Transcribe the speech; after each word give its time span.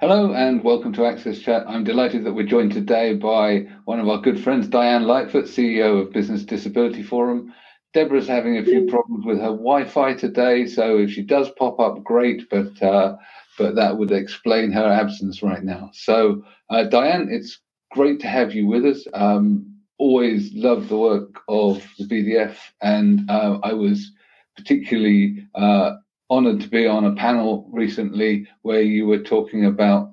Hello 0.00 0.34
and 0.34 0.64
welcome 0.64 0.92
to 0.94 1.06
Access 1.06 1.38
Chat. 1.38 1.64
I'm 1.68 1.84
delighted 1.84 2.24
that 2.24 2.32
we're 2.32 2.46
joined 2.46 2.72
today 2.72 3.14
by 3.14 3.68
one 3.84 4.00
of 4.00 4.08
our 4.08 4.20
good 4.20 4.42
friends, 4.42 4.66
Diane 4.66 5.04
Lightfoot, 5.04 5.44
CEO 5.44 6.02
of 6.02 6.12
Business 6.12 6.42
Disability 6.42 7.04
Forum. 7.04 7.54
Deborah's 7.92 8.26
having 8.26 8.58
a 8.58 8.64
few 8.64 8.86
problems 8.86 9.24
with 9.24 9.38
her 9.38 9.50
Wi-Fi 9.50 10.14
today, 10.14 10.66
so 10.66 10.98
if 10.98 11.12
she 11.12 11.22
does 11.22 11.48
pop 11.56 11.78
up, 11.78 12.02
great, 12.02 12.50
but 12.50 12.82
uh, 12.82 13.14
but 13.56 13.76
that 13.76 13.96
would 13.96 14.10
explain 14.10 14.72
her 14.72 14.84
absence 14.84 15.44
right 15.44 15.62
now. 15.62 15.90
So, 15.92 16.42
uh, 16.70 16.84
Diane, 16.84 17.28
it's 17.30 17.60
great 17.92 18.18
to 18.20 18.26
have 18.26 18.52
you 18.52 18.66
with 18.66 18.84
us. 18.84 19.06
Um, 19.14 19.76
always 19.98 20.52
love 20.54 20.88
the 20.88 20.98
work 20.98 21.40
of 21.48 21.86
the 21.98 22.04
BDF, 22.04 22.56
and 22.82 23.30
uh, 23.30 23.60
I 23.62 23.72
was 23.74 24.10
particularly 24.56 25.46
uh, 25.54 25.92
honored 26.30 26.60
to 26.60 26.68
be 26.68 26.86
on 26.86 27.04
a 27.04 27.14
panel 27.14 27.68
recently 27.72 28.46
where 28.62 28.82
you 28.82 29.06
were 29.06 29.18
talking 29.18 29.66
about 29.66 30.12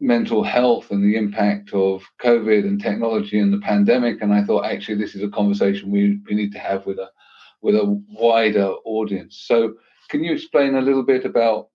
mental 0.00 0.42
health 0.42 0.90
and 0.90 1.02
the 1.02 1.16
impact 1.16 1.72
of 1.72 2.02
COVID 2.22 2.66
and 2.66 2.80
technology 2.80 3.38
and 3.38 3.52
the 3.52 3.58
pandemic. 3.58 4.20
And 4.20 4.32
I 4.32 4.44
thought 4.44 4.66
actually 4.66 4.96
this 4.96 5.14
is 5.14 5.22
a 5.22 5.28
conversation 5.28 5.90
we, 5.90 6.20
we 6.28 6.34
need 6.34 6.52
to 6.52 6.58
have 6.58 6.86
with 6.86 6.98
a 6.98 7.10
with 7.62 7.74
a 7.74 8.02
wider 8.10 8.68
audience. 8.84 9.44
So 9.46 9.74
can 10.08 10.22
you 10.22 10.32
explain 10.32 10.74
a 10.74 10.80
little 10.80 11.02
bit 11.02 11.24
about 11.24 11.68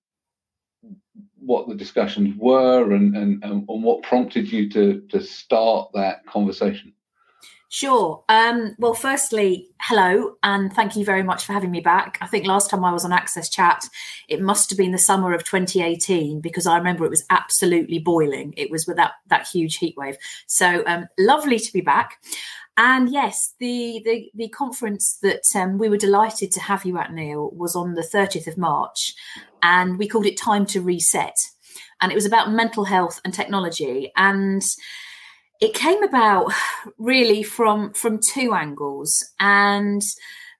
what 1.37 1.67
the 1.67 1.75
discussions 1.75 2.35
were 2.37 2.93
and, 2.93 3.17
and, 3.17 3.43
and 3.43 3.65
what 3.67 4.03
prompted 4.03 4.51
you 4.51 4.69
to 4.69 5.01
to 5.09 5.21
start 5.21 5.89
that 5.93 6.25
conversation? 6.25 6.93
Sure. 7.73 8.21
Um, 8.27 8.75
well, 8.79 8.93
firstly, 8.93 9.69
hello, 9.79 10.35
and 10.43 10.73
thank 10.73 10.97
you 10.97 11.05
very 11.05 11.23
much 11.23 11.45
for 11.45 11.53
having 11.53 11.71
me 11.71 11.79
back. 11.79 12.17
I 12.19 12.27
think 12.27 12.45
last 12.45 12.69
time 12.69 12.83
I 12.83 12.91
was 12.91 13.05
on 13.05 13.13
Access 13.13 13.49
Chat, 13.49 13.85
it 14.27 14.41
must 14.41 14.69
have 14.71 14.77
been 14.77 14.91
the 14.91 14.97
summer 14.97 15.33
of 15.33 15.45
2018 15.45 16.41
because 16.41 16.67
I 16.67 16.77
remember 16.77 17.05
it 17.05 17.09
was 17.09 17.23
absolutely 17.29 17.97
boiling. 17.97 18.53
It 18.57 18.69
was 18.69 18.85
with 18.85 18.97
that, 18.97 19.13
that 19.27 19.47
huge 19.47 19.77
heat 19.77 19.95
wave. 19.95 20.17
So 20.47 20.83
um, 20.85 21.07
lovely 21.17 21.59
to 21.59 21.71
be 21.71 21.79
back. 21.79 22.21
And 22.75 23.07
yes, 23.09 23.53
the 23.59 24.01
the, 24.03 24.29
the 24.35 24.49
conference 24.49 25.17
that 25.21 25.43
um, 25.55 25.77
we 25.77 25.87
were 25.87 25.95
delighted 25.95 26.51
to 26.51 26.59
have 26.59 26.83
you 26.83 26.97
at, 26.97 27.13
Neil, 27.13 27.51
was 27.51 27.73
on 27.73 27.93
the 27.93 28.01
30th 28.01 28.47
of 28.47 28.57
March, 28.57 29.15
and 29.63 29.97
we 29.97 30.09
called 30.09 30.25
it 30.25 30.37
Time 30.37 30.65
to 30.67 30.81
Reset. 30.81 31.37
And 32.01 32.11
it 32.11 32.15
was 32.15 32.25
about 32.25 32.51
mental 32.51 32.83
health 32.83 33.21
and 33.23 33.33
technology. 33.33 34.11
And 34.17 34.61
it 35.61 35.73
came 35.73 36.03
about 36.03 36.51
really 36.97 37.43
from 37.43 37.93
from 37.93 38.19
two 38.19 38.53
angles 38.53 39.23
and 39.39 40.01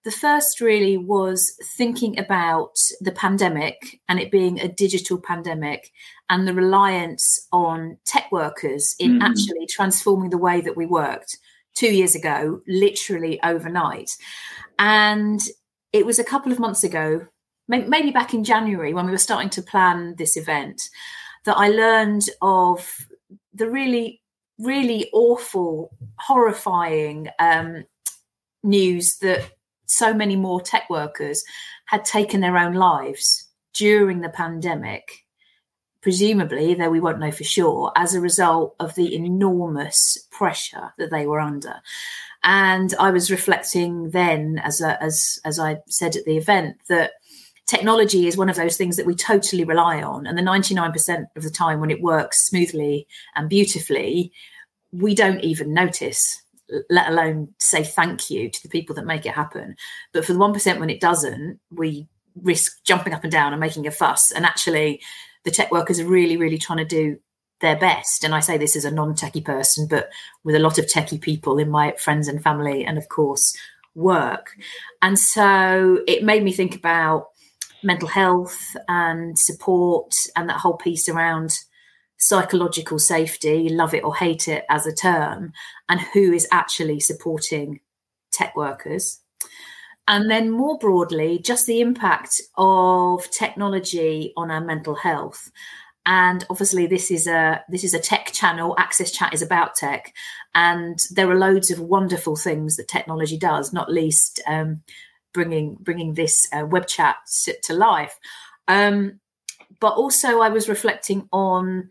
the 0.04 0.12
first 0.12 0.62
really 0.62 0.98
was 0.98 1.56
thinking 1.78 2.18
about 2.18 2.76
the 3.02 3.12
pandemic 3.12 4.00
and 4.10 4.20
it 4.20 4.32
being 4.32 4.60
a 4.60 4.68
digital 4.68 5.20
pandemic 5.20 5.92
and 6.30 6.48
the 6.48 6.54
reliance 6.54 7.48
on 7.52 7.98
tech 8.06 8.32
workers 8.32 8.96
in 8.98 9.20
mm. 9.20 9.22
actually 9.22 9.68
transforming 9.68 10.32
the 10.32 10.40
way 10.40 10.60
that 10.60 10.76
we 10.76 10.88
worked 10.88 11.38
two 11.76 11.94
years 11.94 12.16
ago, 12.16 12.62
literally 12.68 13.40
overnight. 13.44 14.12
And 14.80 15.40
it 15.94 16.06
was 16.06 16.20
a 16.20 16.24
couple 16.24 16.52
of 16.52 16.60
months 16.60 16.84
ago, 16.84 17.28
maybe 17.68 18.12
back 18.12 18.34
in 18.34 18.44
January, 18.44 18.94
when 18.94 19.06
we 19.06 19.12
were 19.12 19.18
starting 19.18 19.50
to 19.52 19.62
plan 19.62 20.16
this 20.18 20.36
event, 20.36 20.90
that 21.46 21.58
I 21.58 21.70
learned 21.70 22.30
of 22.42 23.06
the 23.54 23.70
really 23.70 24.21
really 24.62 25.10
awful, 25.14 25.92
horrifying 26.20 27.28
um, 27.40 27.84
news 28.64 29.18
that 29.18 29.52
so 29.86 30.14
many 30.14 30.36
more 30.36 30.62
tech 30.62 30.90
workers 30.90 31.44
had 31.86 32.06
taken 32.06 32.42
their 32.42 32.58
own 32.58 32.74
lives 32.74 33.50
during 33.74 34.22
the 34.22 34.30
pandemic, 34.30 35.26
presumably, 36.02 36.74
though 36.74 36.90
we 36.90 37.00
won't 37.00 37.20
know 37.20 37.32
for 37.32 37.44
sure, 37.44 37.92
as 37.96 38.14
a 38.14 38.22
result 38.22 38.76
of 38.80 38.96
the 38.96 39.14
enormous 39.16 40.18
pressure 40.32 40.94
that 40.98 41.12
they 41.12 41.26
were 41.26 41.40
under. 41.40 41.76
And 42.44 42.94
I 43.00 43.12
was 43.12 43.30
reflecting 43.30 44.10
then, 44.12 44.60
as 44.64 44.82
a, 44.82 45.02
as 45.04 45.40
as 45.46 45.60
I 45.60 45.78
said 45.88 46.16
at 46.16 46.26
the 46.26 46.38
event, 46.38 46.78
that 46.90 47.12
technology 47.72 48.28
is 48.28 48.36
one 48.36 48.50
of 48.50 48.58
those 48.58 48.76
things 48.76 48.98
that 48.98 49.06
we 49.06 49.16
totally 49.16 49.64
rely 49.64 50.04
on. 50.04 50.28
And 50.28 50.38
the 50.38 50.42
99% 50.42 51.26
of 51.38 51.44
the 51.44 51.50
time 51.50 51.80
when 51.80 51.90
it 51.90 52.02
works 52.02 52.46
smoothly 52.46 53.08
and 53.36 53.50
beautifully, 53.50 54.34
we 54.92 55.16
don't 55.16 55.40
even 55.40 55.74
notice, 55.74 56.44
let 56.90 57.10
alone 57.10 57.48
say 57.60 57.86
thank 57.86 58.30
you 58.30 58.50
to 58.50 58.64
the 58.64 58.70
people 58.70 58.94
that 58.96 59.06
make 59.06 59.26
it 59.26 59.34
happen. 59.34 59.76
But 60.12 60.26
for 60.26 60.34
the 60.34 60.40
1% 60.40 60.80
when 60.82 60.90
it 60.90 61.00
doesn't, 61.00 61.62
we 61.72 62.10
risk 62.36 62.84
jumping 62.84 63.14
up 63.14 63.24
and 63.24 63.32
down 63.32 63.54
and 63.54 63.60
making 63.62 63.88
a 63.88 63.92
fuss. 63.92 64.32
And 64.32 64.46
actually, 64.46 65.02
the 65.46 65.52
tech 65.52 65.72
workers 65.72 66.02
are 66.02 66.06
really, 66.06 66.36
really 66.36 66.58
trying 66.58 66.80
to 66.80 66.86
do 66.86 67.20
their 67.62 67.78
best. 67.78 68.26
And 68.26 68.36
I 68.36 68.42
say 68.42 68.58
this 68.58 68.76
as 68.76 68.84
a 68.84 68.92
non 68.92 69.14
techie 69.14 69.46
person, 69.46 69.88
but 69.90 70.10
with 70.44 70.56
a 70.56 70.60
lot 70.60 70.78
of 70.78 70.88
techie 70.88 71.22
people 71.22 71.58
in 71.58 71.70
my 71.70 71.94
friends 71.94 72.28
and 72.28 72.44
family, 72.44 72.84
and 72.84 72.98
of 72.98 73.08
course, 73.08 73.56
work. 73.96 74.52
And 75.02 75.18
so 75.18 76.02
it 76.06 76.24
made 76.24 76.44
me 76.44 76.52
think 76.52 76.76
about 76.76 77.28
mental 77.84 78.08
health 78.08 78.76
and 78.88 79.38
support 79.38 80.14
and 80.36 80.50
that 80.50 80.60
whole 80.60 80.78
piece 80.78 81.10
around 81.10 81.54
psychological 82.18 83.00
safety, 83.00 83.68
love 83.70 83.94
it 83.94 84.04
or 84.04 84.16
hate 84.16 84.48
it 84.48 84.64
as 84.70 84.86
a 84.86 84.94
term, 84.94 85.52
and 85.90 86.00
who 86.00 86.32
is 86.32 86.48
actually 86.52 87.00
supporting 87.00 87.80
tech 88.32 88.56
workers. 88.56 89.20
And 90.08 90.30
then 90.30 90.52
more 90.52 90.78
broadly, 90.78 91.40
just 91.40 91.66
the 91.66 91.82
impact 91.82 92.42
of 92.58 93.30
technology 93.32 94.34
on 94.38 94.52
our 94.52 94.62
mental 94.62 94.96
health. 94.96 95.52
And 96.06 96.46
obviously, 96.50 96.88
this 96.88 97.12
is 97.12 97.28
a 97.28 97.64
this 97.70 97.84
is 97.84 97.94
a 97.94 98.00
tech 98.00 98.32
channel. 98.34 98.76
Access 98.80 99.12
Chat 99.12 99.34
is 99.34 99.44
about 99.44 99.76
tech, 99.76 100.14
and 100.56 100.98
there 101.12 101.30
are 101.30 101.38
loads 101.38 101.70
of 101.70 101.80
wonderful 101.80 102.36
things 102.36 102.76
that 102.78 102.88
technology 102.88 103.38
does. 103.38 103.72
Not 103.72 103.92
least 103.92 104.42
um, 104.48 104.82
bringing 105.34 105.76
bringing 105.76 106.14
this 106.14 106.48
uh, 106.54 106.66
web 106.66 106.88
chat 106.88 107.18
to 107.64 107.74
life. 107.74 108.18
Um, 108.68 109.20
but 109.80 109.94
also, 109.94 110.42
I 110.42 110.50
was 110.50 110.70
reflecting 110.70 111.28
on 111.32 111.90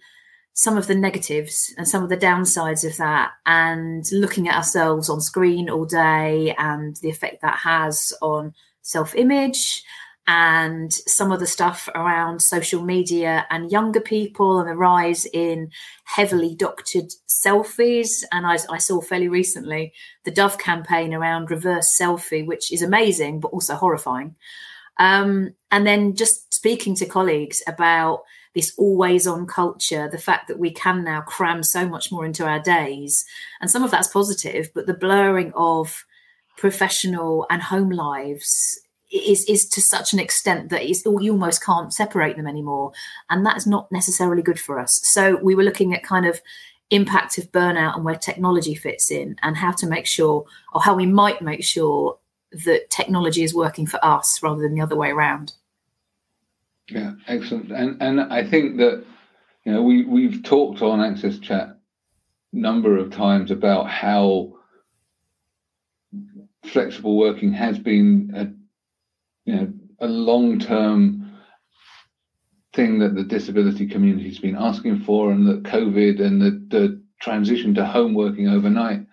some 0.54 0.76
of 0.76 0.86
the 0.86 0.94
negatives 0.94 1.72
and 1.78 1.88
some 1.88 2.02
of 2.02 2.08
the 2.10 2.16
downsides 2.16 2.84
of 2.84 2.96
that 2.98 3.32
and 3.46 4.04
looking 4.12 4.48
at 4.48 4.56
ourselves 4.56 5.08
on 5.08 5.20
screen 5.20 5.70
all 5.70 5.86
day 5.86 6.54
and 6.58 6.96
the 6.96 7.08
effect 7.08 7.40
that 7.42 7.56
has 7.56 8.12
on 8.20 8.52
self 8.82 9.14
image 9.14 9.82
and 10.32 10.92
some 10.92 11.32
of 11.32 11.40
the 11.40 11.46
stuff 11.46 11.88
around 11.96 12.40
social 12.40 12.84
media 12.84 13.48
and 13.50 13.72
younger 13.72 14.00
people 14.00 14.60
and 14.60 14.68
the 14.68 14.76
rise 14.76 15.26
in 15.26 15.72
heavily 16.04 16.54
doctored 16.54 17.10
selfies. 17.26 18.22
And 18.30 18.46
I, 18.46 18.58
I, 18.70 18.78
saw 18.78 19.00
fairly 19.00 19.26
recently 19.26 19.92
the 20.22 20.30
Dove 20.30 20.56
campaign 20.56 21.14
around 21.14 21.50
reverse 21.50 21.98
selfie, 22.00 22.46
which 22.46 22.72
is 22.72 22.80
amazing, 22.80 23.40
but 23.40 23.48
also 23.48 23.74
horrifying. 23.74 24.36
Um, 24.98 25.56
and 25.72 25.84
then 25.84 26.14
just 26.14 26.54
speaking 26.54 26.94
to 26.96 27.06
colleagues 27.06 27.60
about 27.66 28.22
this 28.54 28.72
always 28.78 29.26
on 29.26 29.48
culture, 29.48 30.08
the 30.08 30.16
fact 30.16 30.46
that 30.46 30.60
we 30.60 30.70
can 30.70 31.02
now 31.02 31.22
cram 31.22 31.64
so 31.64 31.88
much 31.88 32.12
more 32.12 32.24
into 32.24 32.46
our 32.46 32.60
days. 32.60 33.24
And 33.60 33.68
some 33.68 33.82
of 33.82 33.90
that's 33.90 34.06
positive, 34.06 34.70
but 34.76 34.86
the 34.86 34.94
blurring 34.94 35.52
of 35.56 36.04
professional 36.56 37.46
and 37.50 37.62
home 37.62 37.90
lives 37.90 38.78
is 39.10 39.44
is 39.46 39.68
to 39.68 39.80
such 39.80 40.12
an 40.12 40.18
extent 40.18 40.70
that 40.70 40.88
you 40.88 41.32
almost 41.32 41.64
can't 41.64 41.92
separate 41.92 42.36
them 42.36 42.46
anymore. 42.46 42.92
And 43.28 43.44
that's 43.44 43.66
not 43.66 43.90
necessarily 43.90 44.42
good 44.42 44.60
for 44.60 44.78
us. 44.78 45.00
So 45.02 45.36
we 45.42 45.54
were 45.54 45.64
looking 45.64 45.94
at 45.94 46.02
kind 46.02 46.26
of 46.26 46.40
impact 46.90 47.38
of 47.38 47.50
burnout 47.52 47.96
and 47.96 48.04
where 48.04 48.16
technology 48.16 48.74
fits 48.74 49.10
in 49.10 49.36
and 49.42 49.56
how 49.56 49.72
to 49.72 49.86
make 49.86 50.06
sure 50.06 50.44
or 50.72 50.80
how 50.80 50.94
we 50.94 51.06
might 51.06 51.40
make 51.40 51.64
sure 51.64 52.18
that 52.64 52.90
technology 52.90 53.44
is 53.44 53.54
working 53.54 53.86
for 53.86 54.04
us 54.04 54.42
rather 54.42 54.60
than 54.60 54.74
the 54.74 54.80
other 54.80 54.96
way 54.96 55.10
around. 55.10 55.52
Yeah, 56.88 57.12
excellent. 57.28 57.70
And 57.70 58.00
and 58.00 58.20
I 58.20 58.48
think 58.48 58.76
that 58.78 59.04
you 59.64 59.72
know 59.72 59.82
we 59.82 60.04
we've 60.04 60.42
talked 60.42 60.82
on 60.82 61.00
Access 61.00 61.38
Chat 61.38 61.76
number 62.52 62.96
of 62.96 63.12
times 63.12 63.50
about 63.50 63.88
how 63.88 64.52
flexible 66.64 67.16
working 67.16 67.52
has 67.52 67.78
been 67.78 68.32
a 68.34 68.59
you 69.50 69.56
know 69.56 69.72
a 70.00 70.06
long 70.06 70.60
term 70.60 71.32
thing 72.72 73.00
that 73.00 73.16
the 73.16 73.24
disability 73.24 73.86
community 73.86 74.28
has 74.28 74.38
been 74.38 74.56
asking 74.56 75.00
for, 75.00 75.32
and 75.32 75.46
that 75.48 75.64
COVID 75.64 76.20
and 76.24 76.40
the, 76.40 76.50
the 76.68 77.02
transition 77.20 77.74
to 77.74 77.84
home 77.84 78.14
working 78.14 78.48
overnight 78.48 79.04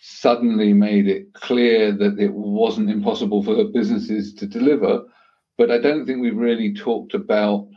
suddenly 0.00 0.72
made 0.72 1.08
it 1.08 1.34
clear 1.34 1.92
that 1.92 2.18
it 2.18 2.32
wasn't 2.32 2.90
impossible 2.90 3.42
for 3.42 3.64
businesses 3.64 4.34
to 4.34 4.46
deliver. 4.46 5.02
But 5.58 5.70
I 5.70 5.78
don't 5.78 6.06
think 6.06 6.20
we've 6.20 6.36
really 6.36 6.74
talked 6.74 7.12
about 7.12 7.68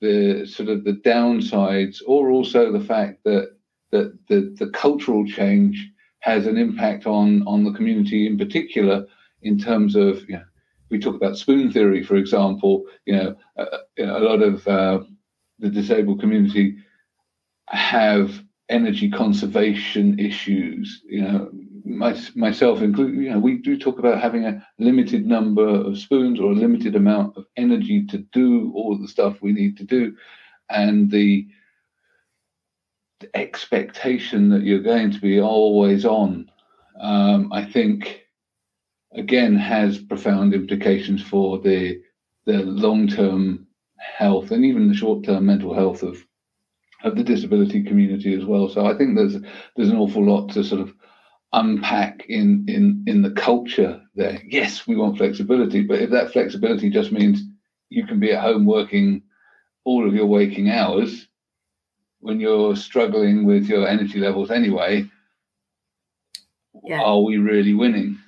the 0.00 0.46
sort 0.46 0.70
of 0.70 0.84
the 0.84 0.92
downsides 1.04 1.98
or 2.06 2.30
also 2.30 2.72
the 2.72 2.84
fact 2.84 3.24
that 3.24 3.50
that 3.90 4.16
the, 4.28 4.54
the 4.58 4.70
cultural 4.70 5.26
change 5.26 5.90
has 6.20 6.46
an 6.46 6.56
impact 6.56 7.06
on 7.06 7.46
on 7.46 7.64
the 7.64 7.72
community 7.72 8.26
in 8.26 8.38
particular 8.38 9.06
in 9.42 9.58
terms 9.58 9.94
of 9.94 10.28
you 10.28 10.36
know 10.36 10.44
we 10.90 10.98
talk 10.98 11.14
about 11.14 11.36
spoon 11.36 11.70
theory 11.70 12.02
for 12.02 12.16
example 12.16 12.84
you 13.04 13.14
know 13.14 13.36
a, 13.56 13.66
a 13.98 14.20
lot 14.20 14.42
of 14.42 14.66
uh, 14.68 15.00
the 15.58 15.68
disabled 15.68 16.20
community 16.20 16.76
have 17.68 18.42
energy 18.68 19.10
conservation 19.10 20.18
issues. 20.18 21.02
You 21.06 21.22
know, 21.22 21.50
my, 21.84 22.18
myself 22.34 22.80
included. 22.82 23.20
You 23.20 23.30
know, 23.30 23.38
we 23.38 23.58
do 23.58 23.78
talk 23.78 23.98
about 23.98 24.20
having 24.20 24.44
a 24.44 24.66
limited 24.78 25.26
number 25.26 25.66
of 25.66 25.98
spoons 25.98 26.40
or 26.40 26.52
a 26.52 26.56
limited 26.56 26.96
amount 26.96 27.36
of 27.36 27.46
energy 27.56 28.06
to 28.06 28.18
do 28.32 28.72
all 28.74 28.96
the 28.96 29.08
stuff 29.08 29.40
we 29.40 29.52
need 29.52 29.76
to 29.78 29.84
do, 29.84 30.14
and 30.70 31.10
the, 31.10 31.48
the 33.20 33.36
expectation 33.36 34.50
that 34.50 34.62
you're 34.62 34.80
going 34.80 35.10
to 35.10 35.20
be 35.20 35.40
always 35.40 36.04
on. 36.04 36.50
Um, 37.00 37.52
I 37.52 37.64
think 37.64 38.26
again 39.12 39.56
has 39.56 39.98
profound 39.98 40.54
implications 40.54 41.22
for 41.22 41.58
the 41.58 42.00
the 42.46 42.62
long 42.62 43.08
term 43.08 43.66
health 43.98 44.50
and 44.50 44.64
even 44.64 44.88
the 44.88 44.94
short 44.94 45.24
term 45.24 45.46
mental 45.46 45.74
health 45.74 46.02
of 46.02 46.24
of 47.04 47.16
the 47.16 47.22
disability 47.22 47.82
community 47.82 48.34
as 48.34 48.44
well. 48.44 48.68
So 48.68 48.86
I 48.86 48.96
think 48.96 49.16
there's 49.16 49.36
there's 49.76 49.90
an 49.90 49.98
awful 49.98 50.24
lot 50.24 50.50
to 50.52 50.64
sort 50.64 50.80
of 50.80 50.94
unpack 51.52 52.26
in 52.28 52.64
in 52.68 53.04
in 53.06 53.22
the 53.22 53.30
culture 53.30 54.00
there. 54.14 54.40
Yes, 54.46 54.86
we 54.86 54.96
want 54.96 55.18
flexibility, 55.18 55.82
but 55.82 56.00
if 56.00 56.10
that 56.10 56.32
flexibility 56.32 56.90
just 56.90 57.12
means 57.12 57.42
you 57.90 58.06
can 58.06 58.20
be 58.20 58.32
at 58.32 58.42
home 58.42 58.66
working 58.66 59.22
all 59.84 60.06
of 60.06 60.14
your 60.14 60.26
waking 60.26 60.70
hours 60.70 61.26
when 62.20 62.40
you're 62.40 62.76
struggling 62.76 63.46
with 63.46 63.66
your 63.66 63.86
energy 63.86 64.18
levels 64.18 64.50
anyway, 64.50 65.08
yeah. 66.84 67.00
are 67.00 67.22
we 67.22 67.38
really 67.38 67.74
winning? 67.74 68.18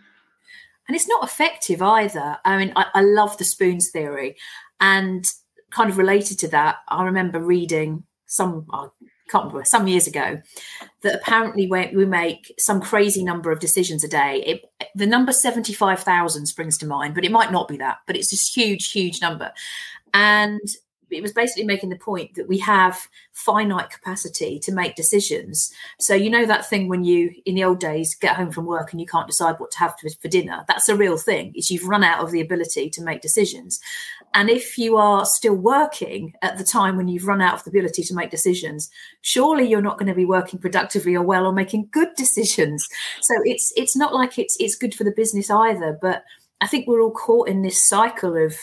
And 0.91 0.97
it's 0.97 1.07
not 1.07 1.23
effective 1.23 1.83
either. 1.83 2.39
I 2.45 2.59
mean, 2.59 2.73
I, 2.75 2.87
I 2.95 3.03
love 3.03 3.39
the 3.39 3.45
spoons 3.45 3.91
theory. 3.91 4.35
And 4.81 5.25
kind 5.71 5.89
of 5.89 5.99
related 5.99 6.37
to 6.41 6.49
that, 6.49 6.79
I 6.89 7.05
remember 7.05 7.39
reading 7.39 8.03
some 8.27 8.67
I 8.73 8.89
can't 9.31 9.45
remember 9.45 9.65
some 9.67 9.87
years 9.87 10.09
ago 10.09 10.43
that 11.03 11.15
apparently 11.15 11.69
we 11.69 12.05
make 12.07 12.53
some 12.59 12.81
crazy 12.81 13.23
number 13.23 13.53
of 13.53 13.61
decisions 13.61 14.03
a 14.03 14.09
day. 14.09 14.43
It, 14.45 14.65
the 14.97 15.07
number 15.07 15.33
seventy 15.33 15.75
five 15.75 16.01
thousand 16.01 16.47
springs 16.47 16.77
to 16.79 16.87
mind, 16.87 17.15
but 17.15 17.25
it 17.25 17.31
might 17.31 17.53
not 17.53 17.69
be 17.69 17.77
that. 17.77 17.99
But 18.09 18.17
it's 18.17 18.33
this 18.33 18.53
huge, 18.53 18.91
huge 18.91 19.21
number, 19.21 19.53
and 20.13 20.59
it 21.11 21.23
was 21.23 21.33
basically 21.33 21.65
making 21.65 21.91
the 21.91 21.97
point 21.97 22.35
that 22.35 22.49
we 22.49 22.59
have 22.59 23.09
finite 23.33 23.91
capacity 23.91 24.59
to 24.61 24.73
make 24.73 24.95
decisions. 24.95 25.73
So 25.99 26.15
you 26.15 26.31
know 26.31 26.47
that 26.47 26.69
thing 26.69 26.89
when 26.89 27.05
you 27.05 27.33
in 27.45 27.55
the 27.55 27.65
old 27.65 27.81
days 27.81 28.15
get 28.15 28.37
home 28.37 28.51
from 28.51 28.67
work 28.67 28.93
and 28.93 29.01
you 29.01 29.07
can't 29.07 29.27
decide 29.27 29.57
what 29.59 29.71
to 29.73 29.79
have 29.79 29.95
for 29.99 30.29
dinner. 30.29 30.65
That's 30.69 30.89
a 30.89 30.97
real 30.97 31.17
thing. 31.17 31.53
Is 31.55 31.71
you've 31.71 31.89
run 31.89 32.05
out 32.05 32.23
of 32.23 32.31
the 32.31 32.41
ability 32.41 32.91
to 32.91 33.03
make 33.03 33.21
decisions. 33.21 33.81
And 34.33 34.49
if 34.49 34.79
you 34.79 34.97
are 34.97 35.25
still 35.25 35.57
working 35.57 36.35
at 36.43 36.57
the 36.57 36.65
time 36.65 36.97
when 36.97 37.09
you've 37.09 37.27
run 37.27 37.41
out 37.41 37.55
of 37.55 37.65
the 37.65 37.71
ability 37.71 38.05
to 38.05 38.15
make 38.15 38.31
decisions, 38.31 38.89
surely 39.23 39.69
you're 39.69 39.83
not 39.83 39.99
going 39.99 40.09
to 40.09 40.15
be 40.15 40.25
working 40.25 40.61
productively 40.61 41.17
or 41.17 41.23
well 41.23 41.47
or 41.47 41.53
making 41.53 41.89
good 41.91 42.09
decisions. 42.17 42.89
So 43.21 43.35
it's 43.45 43.73
it's 43.77 43.97
not 43.97 44.15
like 44.15 44.39
it's 44.39 44.57
it's 44.61 44.77
good 44.77 44.95
for 44.95 45.05
the 45.05 45.13
business 45.13 45.51
either. 45.51 45.99
But 46.01 46.25
I 46.61 46.67
think 46.67 46.87
we're 46.87 47.01
all 47.01 47.11
caught 47.11 47.49
in 47.49 47.63
this 47.63 47.89
cycle 47.89 48.37
of 48.37 48.57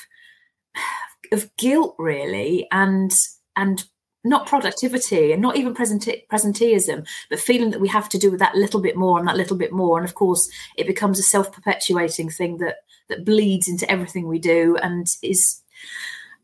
of 1.31 1.55
guilt 1.57 1.95
really 1.97 2.67
and 2.71 3.13
and 3.55 3.85
not 4.23 4.47
productivity 4.47 5.31
and 5.31 5.41
not 5.41 5.55
even 5.55 5.73
presenteeism, 5.73 7.07
but 7.29 7.39
feeling 7.39 7.71
that 7.71 7.79
we 7.79 7.87
have 7.87 8.09
to 8.09 8.17
do 8.17 8.35
that 8.35 8.55
little 8.55 8.81
bit 8.81 8.97
more 8.97 9.17
and 9.17 9.27
that 9.27 9.37
little 9.37 9.55
bit 9.55 9.71
more. 9.71 9.97
And 9.97 10.07
of 10.07 10.15
course, 10.15 10.49
it 10.75 10.85
becomes 10.85 11.17
a 11.17 11.23
self-perpetuating 11.23 12.29
thing 12.29 12.57
that 12.57 12.77
that 13.09 13.23
bleeds 13.23 13.67
into 13.69 13.89
everything 13.89 14.27
we 14.27 14.39
do 14.39 14.75
and 14.81 15.07
is 15.23 15.61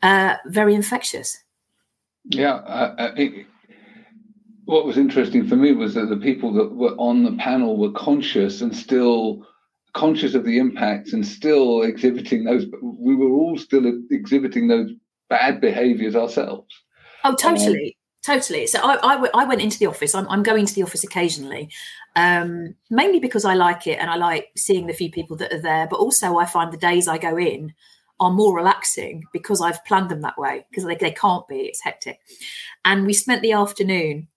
uh, 0.02 0.36
very 0.46 0.74
infectious. 0.74 1.38
Yeah, 2.26 2.56
I, 2.56 3.08
I, 3.08 3.46
what 4.66 4.86
was 4.86 4.98
interesting 4.98 5.46
for 5.46 5.58
me 5.58 5.74
was 5.74 5.94
that 5.96 6.06
the 6.06 6.18
people 6.18 6.54
that 6.54 6.74
were 6.74 6.96
on 6.98 7.24
the 7.24 7.34
panel 7.34 7.78
were 7.78 7.92
conscious 7.92 8.62
and 8.62 8.76
still 8.76 9.46
conscious 9.94 10.34
of 10.34 10.44
the 10.44 10.58
impacts 10.58 11.14
and 11.14 11.26
still 11.26 11.84
exhibiting 11.84 12.44
those. 12.44 12.66
We 12.82 13.16
were 13.16 13.32
all 13.32 13.58
still 13.58 13.86
exhibiting 14.10 14.68
those 14.68 14.92
bad 15.30 15.62
behaviors 15.62 16.16
ourselves. 16.16 16.74
Oh, 17.24 17.36
totally. 17.36 17.96
Um, 18.28 18.36
totally. 18.36 18.68
So 18.68 18.80
I, 18.80 18.96
I, 19.04 19.30
I, 19.34 19.46
went 19.46 19.62
into 19.62 19.80
the 19.80 19.86
office. 19.86 20.16
I'm, 20.16 20.28
I'm, 20.30 20.44
going 20.44 20.66
to 20.66 20.74
the 20.74 20.84
office 20.84 21.04
occasionally, 21.04 21.70
um, 22.16 22.76
mainly 22.90 23.20
because 23.20 23.46
I 23.46 23.54
like 23.54 23.88
it 23.88 24.00
and 24.00 24.10
I 24.10 24.16
like 24.16 24.50
seeing 24.58 24.88
the 24.88 24.94
few 24.94 25.12
people 25.12 25.38
that 25.38 25.54
are 25.54 25.62
there. 25.62 25.88
But 25.88 26.00
also, 26.00 26.38
I 26.38 26.46
find 26.46 26.74
the 26.74 26.78
days 26.78 27.08
I 27.08 27.18
go 27.18 27.38
in 27.38 27.74
are 28.20 28.32
more 28.32 28.56
relaxing 28.56 29.24
because 29.32 29.62
I've 29.62 29.84
planned 29.86 30.10
them 30.10 30.22
that 30.22 30.38
way 30.38 30.66
because 30.70 30.86
they, 30.86 30.96
they 30.96 31.12
can't 31.12 31.48
be. 31.48 31.62
It's 31.62 31.84
hectic. 31.84 32.20
And 32.84 33.06
we 33.06 33.14
spent 33.14 33.42
the 33.42 33.54
afternoon, 33.54 34.28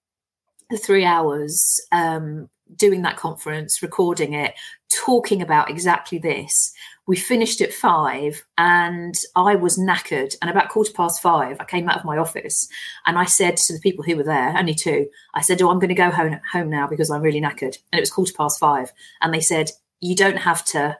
the 0.69 0.77
three 0.77 1.05
hours, 1.05 1.79
um, 1.91 2.49
doing 2.75 3.01
that 3.03 3.17
conference, 3.17 3.81
recording 3.81 4.33
it, 4.33 4.53
talking 4.89 5.41
about 5.41 5.69
exactly 5.69 6.17
this. 6.17 6.73
We 7.07 7.15
finished 7.15 7.61
at 7.61 7.73
five 7.73 8.43
and 8.57 9.15
I 9.35 9.55
was 9.55 9.77
knackered. 9.77 10.35
And 10.41 10.51
about 10.51 10.69
quarter 10.69 10.91
past 10.91 11.21
five, 11.21 11.57
I 11.59 11.65
came 11.65 11.87
out 11.87 11.97
of 11.97 12.05
my 12.05 12.17
office 12.17 12.67
and 13.05 13.17
I 13.17 13.25
said 13.25 13.57
to 13.57 13.73
the 13.73 13.79
people 13.79 14.03
who 14.03 14.17
were 14.17 14.23
there, 14.23 14.53
only 14.57 14.75
two, 14.75 15.07
I 15.33 15.41
said, 15.41 15.61
Oh, 15.61 15.69
I'm 15.69 15.79
going 15.79 15.89
to 15.89 15.95
go 15.95 16.11
home, 16.11 16.39
home 16.51 16.69
now 16.69 16.87
because 16.87 17.09
I'm 17.09 17.21
really 17.21 17.41
knackered. 17.41 17.77
And 17.91 17.99
it 17.99 18.01
was 18.01 18.11
quarter 18.11 18.33
past 18.33 18.59
five. 18.59 18.91
And 19.21 19.33
they 19.33 19.39
said, 19.39 19.71
You 20.01 20.15
don't 20.15 20.37
have 20.37 20.65
to, 20.65 20.97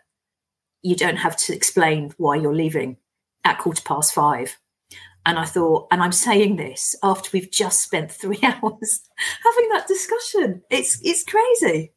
you 0.82 0.96
don't 0.96 1.18
have 1.18 1.36
to 1.38 1.54
explain 1.54 2.14
why 2.18 2.36
you're 2.36 2.56
leaving 2.56 2.98
at 3.44 3.60
quarter 3.60 3.82
past 3.82 4.14
five. 4.14 4.58
And 5.26 5.38
I 5.38 5.44
thought, 5.44 5.88
and 5.92 6.02
I'm 6.02 6.14
saying 6.14 6.56
this 6.56 6.96
after 7.04 7.30
we've 7.34 7.52
just 7.52 7.82
spent 7.82 8.10
three 8.10 8.40
hours 8.44 9.02
having 9.44 9.70
that 9.74 9.86
discussion. 9.88 10.62
It's 10.70 11.02
it's 11.04 11.26
crazy. 11.26 11.92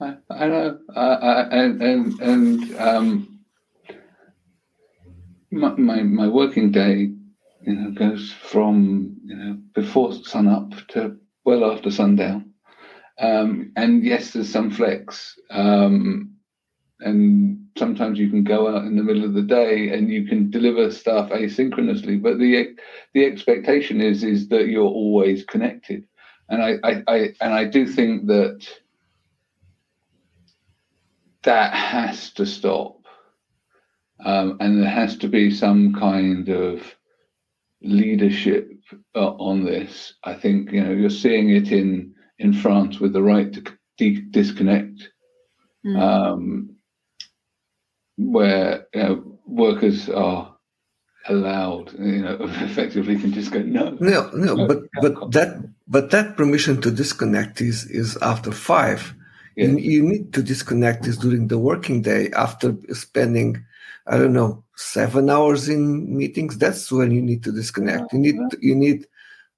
I, 0.00 0.16
I 0.30 0.46
know, 0.46 0.78
uh, 0.94 1.48
and 1.50 1.82
and 1.82 2.20
and 2.20 2.76
um, 2.78 3.40
my, 5.50 5.70
my, 5.74 6.02
my 6.02 6.28
working 6.28 6.70
day, 6.70 7.10
you 7.62 7.74
know, 7.74 7.90
goes 7.90 8.32
from 8.32 9.16
you 9.24 9.36
know 9.36 9.58
before 9.74 10.12
sun 10.12 10.48
up 10.48 10.72
to 10.88 11.16
well 11.44 11.70
after 11.70 11.90
sundown. 11.90 12.52
Um, 13.18 13.72
and 13.76 14.02
yes, 14.02 14.30
there's 14.30 14.48
some 14.48 14.70
flex, 14.70 15.38
um, 15.50 16.32
and 17.00 17.66
sometimes 17.76 18.18
you 18.18 18.30
can 18.30 18.42
go 18.42 18.74
out 18.74 18.86
in 18.86 18.96
the 18.96 19.02
middle 19.02 19.24
of 19.24 19.34
the 19.34 19.42
day 19.42 19.90
and 19.90 20.10
you 20.10 20.26
can 20.26 20.50
deliver 20.50 20.90
stuff 20.90 21.28
asynchronously. 21.28 22.22
But 22.22 22.38
the 22.38 22.74
the 23.12 23.26
expectation 23.26 24.00
is 24.00 24.24
is 24.24 24.48
that 24.48 24.68
you're 24.68 24.84
always 24.84 25.44
connected, 25.44 26.04
and 26.48 26.62
I, 26.62 26.78
I, 26.82 27.02
I 27.06 27.16
and 27.42 27.52
I 27.52 27.64
do 27.64 27.86
think 27.86 28.28
that 28.28 28.66
that 31.42 31.74
has 31.74 32.30
to 32.32 32.46
stop. 32.46 32.96
Um, 34.24 34.58
and 34.60 34.82
there 34.82 34.90
has 34.90 35.16
to 35.18 35.28
be 35.28 35.50
some 35.50 35.94
kind 35.94 36.48
of 36.50 36.82
leadership 37.82 38.70
uh, 39.14 39.30
on 39.30 39.64
this. 39.64 40.14
I 40.22 40.34
think 40.34 40.72
you 40.72 40.84
know 40.84 40.92
you're 40.92 41.10
seeing 41.10 41.50
it 41.50 41.72
in 41.72 42.14
in 42.38 42.52
France 42.52 43.00
with 43.00 43.12
the 43.12 43.22
right 43.22 43.52
to 43.52 43.62
de- 43.96 44.20
disconnect, 44.30 45.10
mm. 45.86 45.98
um, 45.98 46.76
where 48.16 48.86
you 48.94 49.02
know, 49.02 49.38
workers 49.46 50.08
are 50.10 50.54
allowed, 51.28 51.92
you 51.98 52.22
know, 52.22 52.36
effectively 52.40 53.18
can 53.18 53.32
just 53.32 53.52
go 53.52 53.60
no, 53.60 53.96
no, 54.00 54.30
no. 54.34 54.54
no 54.54 54.66
but 54.66 54.82
but 55.00 55.32
that 55.32 55.64
but 55.86 56.10
that 56.10 56.36
permission 56.36 56.80
to 56.82 56.90
disconnect 56.90 57.60
is 57.60 57.86
is 57.86 58.16
after 58.20 58.52
five. 58.52 59.14
Yeah. 59.60 59.66
You, 59.66 59.78
you 59.78 60.02
need 60.02 60.32
to 60.32 60.42
disconnect 60.42 61.02
this 61.02 61.18
during 61.18 61.48
the 61.48 61.58
working 61.58 62.00
day 62.00 62.30
after 62.30 62.74
spending, 62.94 63.62
I 64.06 64.16
don't 64.16 64.32
know, 64.32 64.64
seven 64.74 65.28
hours 65.28 65.68
in 65.68 66.16
meetings. 66.16 66.56
That's 66.56 66.90
when 66.90 67.10
you 67.10 67.20
need 67.20 67.44
to 67.44 67.52
disconnect. 67.52 68.10
You 68.14 68.20
need 68.20 68.40
you 68.60 68.74
need 68.74 69.06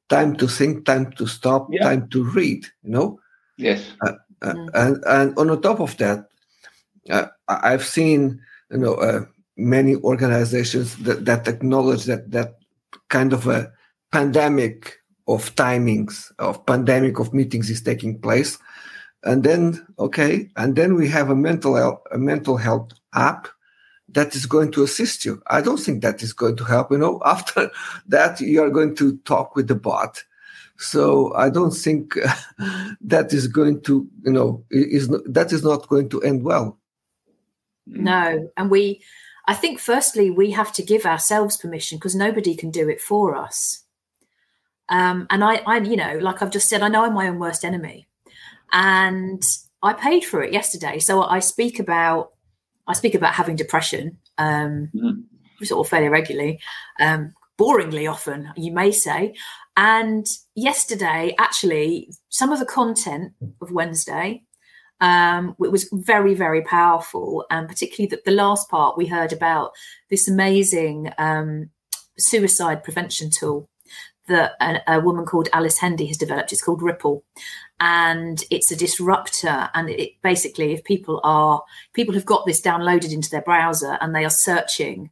time 0.09 0.35
to 0.37 0.49
think, 0.49 0.87
time 0.87 1.13
to 1.13 1.27
stop, 1.29 1.69
yeah. 1.71 1.85
time 1.85 2.09
to 2.09 2.25
read. 2.25 2.67
You 2.83 2.91
know. 2.91 3.21
Yes. 3.57 3.93
Uh, 4.05 4.15
uh, 4.43 4.55
mm. 4.55 4.71
and 4.75 5.05
and 5.07 5.39
on 5.39 5.47
the 5.47 5.61
top 5.61 5.79
of 5.79 5.97
that, 5.99 6.27
uh, 7.09 7.27
I've 7.47 7.85
seen 7.85 8.41
you 8.73 8.79
know 8.79 8.95
uh, 8.95 9.25
many 9.57 9.95
organizations 9.97 10.97
that, 11.05 11.27
that 11.27 11.47
acknowledge 11.47 12.07
that 12.07 12.33
that 12.33 12.59
kind 13.09 13.33
of 13.33 13.47
a 13.47 13.71
pandemic 14.11 14.99
of 15.29 15.55
timings 15.55 16.33
of 16.41 16.67
pandemic 16.67 17.21
of 17.21 17.33
meetings 17.33 17.71
is 17.71 17.81
taking 17.81 18.19
place 18.19 18.59
and 19.25 19.45
then 19.45 19.87
okay 19.99 20.51
and 20.57 20.77
then 20.77 20.95
we 20.95 21.09
have 21.09 21.31
a 21.31 21.37
mental 21.37 21.77
health, 21.77 22.03
a 22.11 22.19
mental 22.19 22.57
health 22.57 22.93
app 23.15 23.49
that 24.09 24.35
is 24.35 24.47
going 24.47 24.71
to 24.73 24.83
assist 24.83 25.25
you. 25.25 25.43
I 25.47 25.63
don't 25.63 25.79
think 25.79 26.03
that 26.03 26.23
is 26.23 26.33
going 26.33 26.57
to 26.57 26.65
help 26.65 26.91
you 26.91 26.99
know. 26.99 27.21
After 27.27 27.71
that 28.09 28.41
you 28.41 28.63
are 28.63 28.71
going 28.71 28.95
to 28.97 29.17
talk 29.19 29.57
with 29.57 29.69
the 29.69 29.75
bot. 29.75 30.23
So 30.79 31.33
i 31.37 31.49
don't 31.49 31.71
think 31.71 32.15
that 33.01 33.33
is 33.33 33.47
going 33.47 33.83
to 33.83 34.09
you 34.25 34.33
know 34.33 34.65
is 34.71 35.09
that 35.27 35.53
is 35.53 35.63
not 35.63 35.89
going 35.89 36.09
to 36.11 36.21
end 36.23 36.43
well. 36.43 36.79
No. 37.87 38.51
And 38.57 38.71
we 38.71 39.03
i 39.49 39.55
think 39.55 39.79
firstly 39.81 40.31
we 40.31 40.51
have 40.53 40.73
to 40.73 40.83
give 40.83 41.05
ourselves 41.07 41.57
permission 41.57 41.99
because 41.99 42.15
nobody 42.15 42.55
can 42.55 42.71
do 42.71 42.89
it 42.89 43.01
for 43.01 43.37
us. 43.37 43.83
Um, 44.89 45.27
and 45.31 45.43
I, 45.43 45.57
I, 45.67 45.79
you 45.79 45.97
know, 45.97 46.19
like 46.21 46.43
I've 46.43 46.51
just 46.51 46.69
said, 46.69 46.83
I 46.83 46.89
know 46.89 47.05
I'm 47.05 47.15
my 47.15 47.29
own 47.29 47.39
worst 47.39 47.65
enemy, 47.65 48.09
and 48.73 49.43
I 49.83 49.93
paid 49.93 50.25
for 50.25 50.43
it 50.43 50.53
yesterday. 50.53 50.99
So 50.99 51.23
I 51.23 51.41
speak 51.41 51.79
about, 51.79 52.33
I 52.87 52.95
speak 52.95 53.15
about 53.15 53.35
having 53.35 53.57
depression, 53.57 54.19
um, 54.39 54.91
mm-hmm. 54.95 55.65
sort 55.65 55.87
of 55.87 55.91
fairly 55.91 56.09
regularly, 56.09 56.61
um, 57.01 57.35
boringly 57.59 58.11
often, 58.11 58.51
you 58.57 58.73
may 58.73 58.93
say. 58.93 59.35
And 59.77 60.27
yesterday, 60.55 61.35
actually, 61.39 62.13
some 62.29 62.53
of 62.53 62.59
the 62.59 62.67
content 62.67 63.33
of 63.61 63.73
Wednesday 63.73 64.43
um, 65.03 65.57
it 65.61 65.73
was 65.73 65.89
very, 65.93 66.33
very 66.35 66.63
powerful. 66.63 67.45
And 67.51 67.69
particularly 67.69 68.09
that 68.11 68.25
the 68.25 68.31
last 68.31 68.71
part, 68.71 68.97
we 68.97 69.07
heard 69.07 69.33
about 69.33 69.73
this 70.09 70.29
amazing 70.29 71.13
um, 71.19 71.71
suicide 72.17 72.85
prevention 72.85 73.29
tool 73.29 73.69
that 74.29 74.53
a, 74.61 74.81
a, 74.87 75.01
woman 75.01 75.25
called 75.25 75.49
Alice 75.53 75.79
Hendy 75.79 76.07
has 76.07 76.17
developed. 76.17 76.53
It's 76.53 76.63
called 76.63 76.83
Ripple, 76.83 77.25
and 77.81 78.45
it's 78.51 78.71
a 78.71 78.77
disruptor. 78.77 79.69
And 79.75 79.91
it 79.91 80.13
basically, 80.23 80.73
if 80.73 80.85
people 80.85 81.21
are 81.25 81.63
people 81.93 82.15
have 82.15 82.27
got 82.27 82.47
this 82.47 82.61
downloaded 82.61 83.13
into 83.13 83.31
their 83.31 83.43
browser 83.43 83.99
and 84.01 84.15
they 84.15 84.25
are 84.25 84.31
searching 84.31 85.11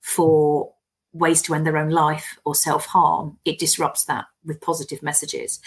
for 0.00 0.72
ways 1.12 1.42
to 1.42 1.54
end 1.54 1.66
their 1.66 1.76
own 1.76 1.90
life 1.90 2.38
or 2.44 2.54
self 2.54 2.86
harm, 2.86 3.38
it 3.44 3.58
disrupts 3.58 4.04
that 4.04 4.26
with 4.44 4.60
positive 4.60 5.02
messages. 5.02 5.60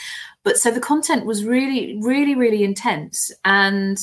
But 0.44 0.58
so 0.58 0.72
the 0.72 0.80
content 0.80 1.26
was 1.26 1.46
really, 1.46 2.00
really, 2.02 2.36
really 2.36 2.64
intense. 2.64 3.32
And 3.44 3.98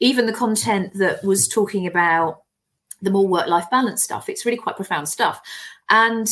even 0.00 0.26
the 0.26 0.32
content 0.32 0.94
that 0.94 1.22
was 1.24 1.48
talking 1.48 1.86
about 1.86 2.42
the 3.00 3.10
more 3.10 3.26
work 3.26 3.46
life 3.46 3.68
balance 3.70 4.02
stuff, 4.02 4.28
it's 4.28 4.44
really 4.44 4.58
quite 4.58 4.76
profound 4.76 5.08
stuff. 5.08 5.40
And 5.90 6.28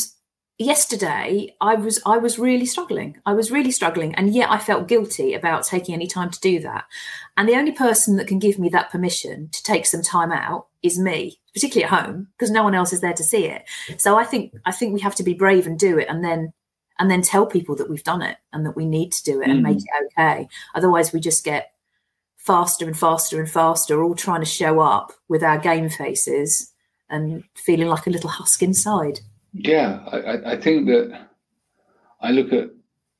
yesterday 0.63 1.55
i 1.61 1.75
was 1.75 2.01
i 2.07 2.17
was 2.17 2.39
really 2.39 2.67
struggling. 2.67 3.19
I 3.27 3.33
was 3.33 3.51
really 3.51 3.71
struggling. 3.71 4.15
And 4.15 4.35
yet 4.35 4.51
i 4.51 4.59
felt 4.59 4.89
guilty 4.89 5.35
about 5.35 5.65
taking 5.65 5.95
any 5.95 6.07
time 6.07 6.31
to 6.31 6.41
do 6.41 6.61
that. 6.61 6.85
And 7.37 7.49
the 7.49 7.57
only 7.57 7.73
person 7.73 8.17
that 8.17 8.27
can 8.27 8.39
give 8.39 8.59
me 8.59 8.69
that 8.71 8.91
permission 8.91 9.49
to 9.53 9.63
take 9.63 9.87
some 9.87 10.03
time 10.03 10.33
out 10.33 10.67
is 10.83 10.99
me 10.99 11.39
particularly 11.55 11.85
at 11.85 12.05
home 12.05 12.29
because 12.33 12.51
no 12.51 12.63
one 12.63 12.75
else 12.75 12.93
is 12.93 13.01
there 13.01 13.13
to 13.13 13.25
see 13.25 13.47
it. 13.47 13.65
So 13.99 14.19
i 14.19 14.25
think 14.25 14.55
i 14.65 14.73
think 14.73 14.95
we 14.95 15.01
have 15.01 15.15
to 15.17 15.23
be 15.23 15.35
brave 15.35 15.67
and 15.67 15.79
do 15.79 15.99
it 15.99 16.09
and 16.09 16.25
then 16.25 16.53
and 16.99 17.11
then 17.11 17.23
tell 17.23 17.47
people 17.47 17.75
that 17.77 17.91
we've 17.91 18.05
done 18.05 18.23
it 18.23 18.37
and 18.53 18.65
that 18.67 18.77
we 18.77 18.87
need 18.87 19.13
to 19.13 19.25
do 19.25 19.41
it 19.41 19.49
and 19.49 19.63
make 19.63 19.79
mm. 19.79 19.85
it 19.85 20.13
okay. 20.19 20.49
Otherwise 20.75 21.13
we 21.13 21.21
just 21.21 21.45
get 21.45 21.73
faster 22.37 22.87
and 22.87 22.99
faster 22.99 23.41
and 23.41 23.51
faster 23.51 24.03
all 24.03 24.15
trying 24.15 24.41
to 24.41 24.47
show 24.47 24.81
up 24.81 25.13
with 25.29 25.43
our 25.43 25.59
game 25.59 25.89
faces 25.89 26.73
and 27.09 27.45
feeling 27.55 27.89
like 27.89 28.07
a 28.07 28.11
little 28.11 28.31
husk 28.31 28.63
inside 28.63 29.21
yeah, 29.53 30.01
I, 30.11 30.53
I 30.53 30.61
think 30.61 30.87
that 30.87 31.29
I 32.21 32.31
look 32.31 32.53
at 32.53 32.71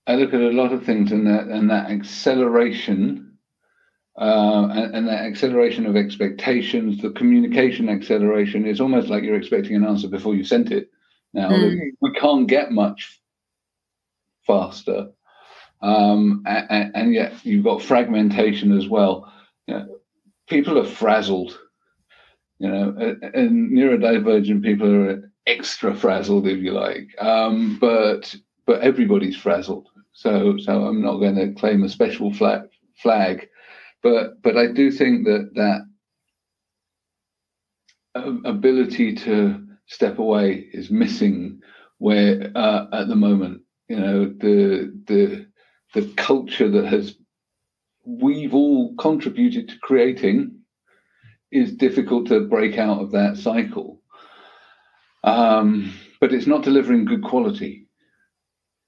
I 0.07 0.15
look 0.17 0.35
at 0.35 0.41
a 0.41 0.51
lot 0.51 0.73
of 0.73 0.85
things 0.85 1.13
and 1.13 1.27
that 1.27 1.47
and 1.49 1.71
that 1.71 1.91
acceleration 1.91 3.33
uh, 4.19 4.69
and, 4.73 4.95
and, 4.95 5.09
that 5.09 5.25
acceleration 5.25 5.87
of 5.87 5.97
expectations, 5.97 7.01
the 7.01 7.11
communication 7.13 7.89
acceleration 7.89 8.67
is 8.67 8.79
almost 8.79 9.09
like 9.09 9.23
you're 9.25 9.39
expecting 9.39 9.75
an 9.75 9.87
answer 9.87 10.07
before 10.07 10.35
you 10.35 10.45
sent 10.45 10.71
it. 10.71 10.91
Now 11.33 11.49
mm. 11.49 11.79
we 12.03 12.13
can't 12.13 12.47
get 12.47 12.73
much 12.73 13.23
faster, 14.47 15.09
um, 15.81 16.43
and, 16.47 16.95
and, 16.95 17.15
yet 17.15 17.33
you've 17.43 17.65
got 17.65 17.81
fragmentation 17.81 18.77
as 18.77 18.87
well. 18.87 19.33
You 19.67 19.75
know, 19.75 19.97
people 20.47 20.79
are 20.79 20.85
frazzled. 20.85 21.59
You 22.59 22.69
know, 22.69 23.17
and 23.35 23.73
neurodivergent 23.73 24.63
people 24.63 24.95
are 24.95 25.32
extra 25.47 25.95
frazzled, 25.95 26.47
if 26.47 26.59
you 26.59 26.73
like. 26.73 27.09
Um, 27.21 27.79
but 27.81 28.35
but 28.67 28.81
everybody's 28.81 29.37
frazzled. 29.37 29.89
So 30.13 30.57
so 30.59 30.85
I'm 30.87 31.03
not 31.03 31.19
going 31.19 31.37
to 31.37 31.53
claim 31.59 31.83
a 31.83 31.89
special 31.89 32.33
flag 32.33 32.63
flag, 32.97 33.49
but 34.03 34.43
but 34.43 34.57
I 34.57 34.67
do 34.69 34.91
think 34.91 35.25
that 35.27 35.51
that 35.55 35.87
ability 38.45 39.15
to 39.15 39.67
step 39.87 40.19
away 40.19 40.69
is 40.73 40.91
missing 40.91 41.61
where 41.99 42.51
uh, 42.55 42.87
at 42.93 43.09
the 43.09 43.17
moment 43.17 43.63
you 43.89 43.97
know 43.97 44.27
the 44.27 44.93
the 45.07 45.47
the 45.95 46.13
culture 46.17 46.69
that 46.69 46.87
has 46.87 47.15
we've 48.05 48.55
all 48.55 48.95
contributed 48.97 49.69
to 49.69 49.79
creating 49.79 50.59
is 51.51 51.73
difficult 51.73 52.27
to 52.27 52.41
break 52.41 52.79
out 52.79 53.01
of 53.01 53.13
that 53.13 53.37
cycle 53.37 54.02
um, 55.25 55.93
but 56.21 56.33
it's 56.33 56.47
not 56.47 56.65
delivering 56.65 57.05
good 57.05 57.23
quality. 57.23 57.89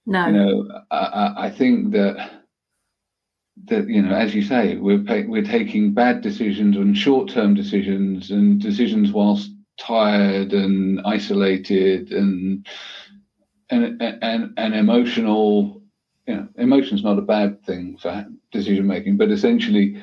No, 0.06 0.26
you 0.26 0.32
know, 0.32 0.82
I, 0.90 1.34
I 1.46 1.50
think 1.50 1.92
that 1.92 2.44
that 3.66 3.88
you 3.88 4.02
know, 4.02 4.14
as 4.14 4.34
you 4.34 4.42
say, 4.42 4.76
we're 4.76 4.98
pay, 4.98 5.24
we're 5.24 5.42
taking 5.42 5.94
bad 5.94 6.20
decisions 6.20 6.76
and 6.76 6.96
short-term 6.96 7.54
decisions 7.54 8.30
and 8.30 8.60
decisions 8.60 9.12
whilst 9.12 9.50
tired 9.78 10.52
and 10.52 11.00
isolated 11.04 12.12
and 12.12 12.66
and 13.70 14.00
and, 14.02 14.52
and 14.56 14.74
emotional. 14.74 15.80
You 16.26 16.36
know, 16.36 16.48
emotion's 16.56 17.04
not 17.04 17.18
a 17.18 17.22
bad 17.22 17.62
thing 17.64 17.98
for 17.98 18.26
decision 18.50 18.86
making, 18.86 19.16
but 19.16 19.30
essentially 19.30 20.02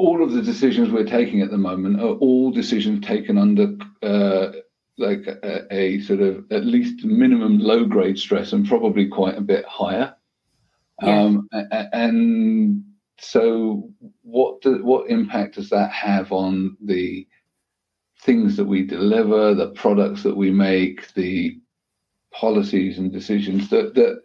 all 0.00 0.24
of 0.24 0.32
the 0.32 0.40
decisions 0.40 0.88
we're 0.88 1.04
taking 1.04 1.42
at 1.42 1.50
the 1.50 1.58
moment 1.58 2.00
are 2.00 2.14
all 2.14 2.50
decisions 2.50 3.04
taken 3.06 3.36
under 3.36 3.74
uh, 4.02 4.50
like 4.96 5.26
a, 5.26 5.66
a, 5.70 6.00
sort 6.00 6.20
of 6.20 6.50
at 6.50 6.64
least 6.64 7.04
minimum 7.04 7.58
low 7.58 7.84
grade 7.84 8.18
stress 8.18 8.54
and 8.54 8.66
probably 8.66 9.06
quite 9.06 9.36
a 9.36 9.42
bit 9.42 9.66
higher. 9.66 10.14
Yeah. 11.02 11.20
Um, 11.20 11.48
and 11.52 12.82
so, 13.18 13.90
what 14.22 14.62
do, 14.62 14.82
what 14.82 15.10
impact 15.10 15.56
does 15.56 15.68
that 15.68 15.90
have 15.90 16.32
on 16.32 16.78
the 16.82 17.28
things 18.22 18.56
that 18.56 18.64
we 18.64 18.86
deliver, 18.86 19.54
the 19.54 19.68
products 19.68 20.22
that 20.22 20.36
we 20.36 20.50
make, 20.50 21.12
the 21.12 21.58
policies 22.32 22.98
and 22.98 23.12
decisions 23.12 23.68
that 23.68 23.94
that 23.94 24.22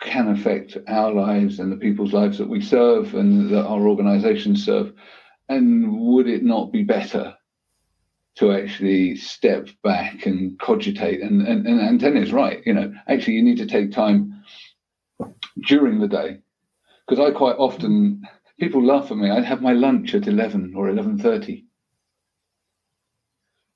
can 0.00 0.28
affect 0.28 0.76
our 0.88 1.12
lives 1.12 1.60
and 1.60 1.70
the 1.70 1.76
people's 1.76 2.12
lives 2.12 2.38
that 2.38 2.48
we 2.48 2.60
serve 2.60 3.14
and 3.14 3.50
that 3.50 3.66
our 3.66 3.86
organizations 3.86 4.64
serve. 4.64 4.92
And 5.48 6.00
would 6.00 6.28
it 6.28 6.42
not 6.42 6.72
be 6.72 6.82
better 6.82 7.34
to 8.36 8.52
actually 8.52 9.16
step 9.16 9.68
back 9.82 10.26
and 10.26 10.58
cogitate? 10.58 11.20
And, 11.20 11.46
and, 11.46 11.66
and 11.66 11.80
Antonio 11.80 12.22
is 12.22 12.32
right. 12.32 12.62
You 12.64 12.74
know, 12.74 12.94
actually, 13.08 13.34
you 13.34 13.42
need 13.42 13.58
to 13.58 13.66
take 13.66 13.92
time 13.92 14.42
during 15.66 16.00
the 16.00 16.08
day. 16.08 16.38
Because 17.06 17.24
I 17.24 17.36
quite 17.36 17.56
often, 17.56 18.22
people 18.58 18.84
laugh 18.84 19.10
at 19.10 19.16
me. 19.16 19.30
I'd 19.30 19.44
have 19.44 19.60
my 19.60 19.72
lunch 19.72 20.14
at 20.14 20.26
11 20.26 20.74
or 20.76 20.86
11.30. 20.86 21.64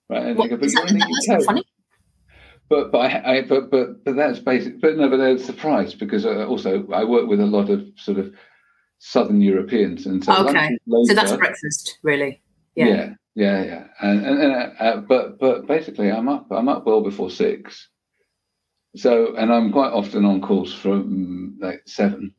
Right? 0.08 0.22
And 0.22 0.38
what, 0.38 0.48
go, 0.48 0.56
but 0.56 0.68
that, 0.68 0.86
that's 0.88 1.28
not 1.28 1.42
funny 1.42 1.64
but 2.68 2.90
but 2.90 2.98
I, 2.98 3.38
I, 3.38 3.42
but 3.42 3.70
but 3.70 4.04
but 4.04 4.16
that's 4.16 4.38
basic. 4.38 4.80
But 4.80 4.96
no, 4.96 5.08
but 5.08 5.18
they're 5.18 5.38
surprised 5.38 5.98
because 5.98 6.24
uh, 6.24 6.46
also 6.46 6.86
I 6.92 7.04
work 7.04 7.28
with 7.28 7.40
a 7.40 7.46
lot 7.46 7.70
of 7.70 7.84
sort 7.96 8.18
of 8.18 8.32
Southern 8.98 9.40
Europeans, 9.40 10.06
and 10.06 10.24
so 10.24 10.32
okay, 10.48 10.70
later, 10.86 11.08
so 11.08 11.14
that's 11.14 11.32
breakfast, 11.36 11.98
really. 12.02 12.40
Yeah, 12.74 12.86
yeah, 12.86 13.14
yeah, 13.34 13.64
yeah. 13.64 13.86
And 14.00 14.26
and, 14.26 14.42
and 14.42 14.52
uh, 14.52 14.82
uh, 14.82 14.96
but 14.98 15.38
but 15.38 15.66
basically, 15.66 16.10
I'm 16.10 16.28
up. 16.28 16.46
I'm 16.50 16.68
up 16.68 16.86
well 16.86 17.02
before 17.02 17.30
six. 17.30 17.88
So 18.96 19.34
and 19.36 19.52
I'm 19.52 19.72
quite 19.72 19.92
often 19.92 20.24
on 20.24 20.40
calls 20.40 20.72
from 20.72 21.58
like 21.60 21.82
seven. 21.86 22.34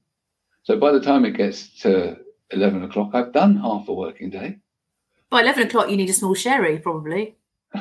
So 0.64 0.80
by 0.80 0.92
the 0.92 1.02
time 1.02 1.26
it 1.26 1.38
gets 1.38 1.82
to 1.82 2.18
eleven 2.50 2.84
o'clock, 2.84 3.12
I've 3.14 3.34
done 3.34 3.58
half 3.58 3.88
a 3.88 3.94
working 3.94 4.32
day. 4.32 4.58
By 5.30 5.42
eleven 5.42 5.68
o'clock, 5.68 5.90
you 5.90 5.98
need 5.98 6.10
a 6.10 6.14
small 6.14 6.34
sherry, 6.34 6.80
probably. 6.80 7.36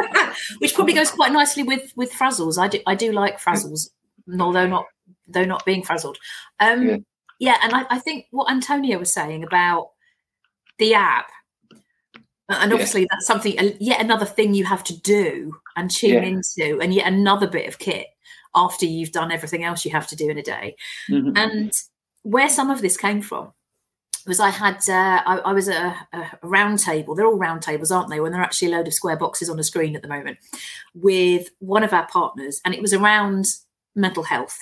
which 0.58 0.74
probably 0.74 0.94
goes 0.94 1.10
quite 1.10 1.32
nicely 1.32 1.62
with 1.62 1.92
with 1.96 2.12
frazzles. 2.12 2.58
I 2.58 2.68
do 2.68 2.80
I 2.86 2.94
do 2.94 3.12
like 3.12 3.40
frazzles, 3.40 3.90
although 4.38 4.66
not 4.66 4.86
though 5.28 5.44
not 5.44 5.64
being 5.64 5.82
frazzled. 5.82 6.18
Um, 6.60 6.88
yeah. 6.88 6.96
yeah, 7.38 7.56
and 7.62 7.74
I, 7.74 7.84
I, 7.90 7.98
think 7.98 8.26
what 8.30 8.50
Antonio 8.50 8.98
was 8.98 9.12
saying 9.12 9.44
about 9.44 9.90
the 10.78 10.94
app, 10.94 11.30
and 12.48 12.72
obviously 12.72 13.02
yeah. 13.02 13.06
that's 13.10 13.26
something 13.26 13.76
yet 13.80 14.00
another 14.00 14.26
thing 14.26 14.54
you 14.54 14.64
have 14.64 14.84
to 14.84 15.00
do 15.00 15.54
and 15.76 15.90
tune 15.90 16.22
yeah. 16.22 16.22
into, 16.22 16.80
and 16.80 16.94
yet 16.94 17.06
another 17.06 17.46
bit 17.46 17.68
of 17.68 17.78
kit 17.78 18.06
after 18.54 18.84
you've 18.84 19.12
done 19.12 19.32
everything 19.32 19.64
else 19.64 19.84
you 19.84 19.90
have 19.90 20.06
to 20.08 20.16
do 20.16 20.28
in 20.28 20.38
a 20.38 20.42
day, 20.42 20.76
mm-hmm. 21.10 21.36
and 21.36 21.72
where 22.22 22.48
some 22.48 22.70
of 22.70 22.80
this 22.82 22.96
came 22.96 23.22
from 23.22 23.52
was 24.26 24.40
I 24.40 24.50
had 24.50 24.76
uh, 24.88 25.22
I, 25.26 25.38
I, 25.44 25.52
was 25.52 25.68
a, 25.68 25.96
a, 26.12 26.38
round 26.42 26.78
table. 26.78 27.14
They're 27.14 27.26
all 27.26 27.38
round 27.38 27.62
tables, 27.62 27.90
aren't 27.90 28.10
they? 28.10 28.20
When 28.20 28.32
they're 28.32 28.42
actually 28.42 28.72
a 28.72 28.76
load 28.76 28.86
of 28.86 28.94
square 28.94 29.16
boxes 29.16 29.48
on 29.48 29.58
a 29.58 29.64
screen 29.64 29.96
at 29.96 30.02
the 30.02 30.08
moment, 30.08 30.38
with 30.94 31.48
one 31.58 31.82
of 31.82 31.92
our 31.92 32.06
partners, 32.06 32.60
and 32.64 32.74
it 32.74 32.82
was 32.82 32.92
around 32.92 33.46
mental 33.94 34.22
health, 34.22 34.58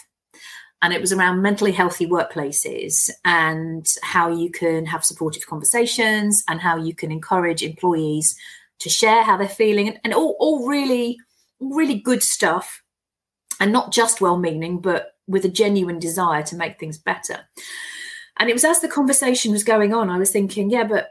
and 0.82 0.92
it 0.92 1.00
was 1.00 1.12
around 1.12 1.42
mentally 1.42 1.72
healthy 1.72 2.06
workplaces 2.06 3.10
and 3.24 3.86
how 4.02 4.30
you 4.30 4.50
can 4.50 4.86
have 4.86 5.04
supportive 5.04 5.46
conversations 5.46 6.42
and 6.48 6.60
how 6.60 6.76
you 6.76 6.94
can 6.94 7.12
encourage 7.12 7.62
employees 7.62 8.36
to 8.78 8.88
share 8.88 9.22
how 9.22 9.36
they're 9.36 9.48
feeling, 9.48 9.88
and, 9.88 10.00
and 10.04 10.14
all, 10.14 10.36
all 10.38 10.66
really 10.68 11.18
really 11.60 11.96
good 11.96 12.22
stuff 12.22 12.82
and 13.60 13.72
not 13.72 13.92
just 13.92 14.20
well 14.20 14.38
meaning, 14.38 14.80
but 14.80 15.14
with 15.28 15.44
a 15.44 15.48
genuine 15.48 15.98
desire 15.98 16.42
to 16.42 16.56
make 16.56 16.80
things 16.80 16.98
better. 16.98 17.40
And 18.40 18.48
it 18.48 18.54
was 18.54 18.64
as 18.64 18.80
the 18.80 18.88
conversation 18.88 19.52
was 19.52 19.62
going 19.62 19.92
on, 19.92 20.08
I 20.08 20.16
was 20.16 20.30
thinking, 20.30 20.70
yeah, 20.70 20.84
but 20.84 21.10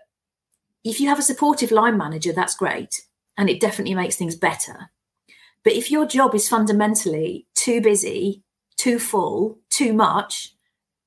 if 0.84 1.00
you 1.00 1.10
have 1.10 1.20
a 1.20 1.22
supportive 1.22 1.70
line 1.70 1.96
manager, 1.96 2.34
that's 2.34 2.56
great. 2.56 3.04
And 3.38 3.48
it 3.52 3.62
definitely 3.62 3.94
makes 3.94 4.16
things 4.16 4.36
better. 4.36 4.90
But 5.64 5.74
if 5.74 5.92
your 5.92 6.08
job 6.08 6.34
is 6.34 6.50
fundamentally 6.50 7.46
too 7.54 7.82
busy, 7.82 8.44
too 8.78 8.98
full, 8.98 9.60
too 9.70 9.94
much, 9.94 10.56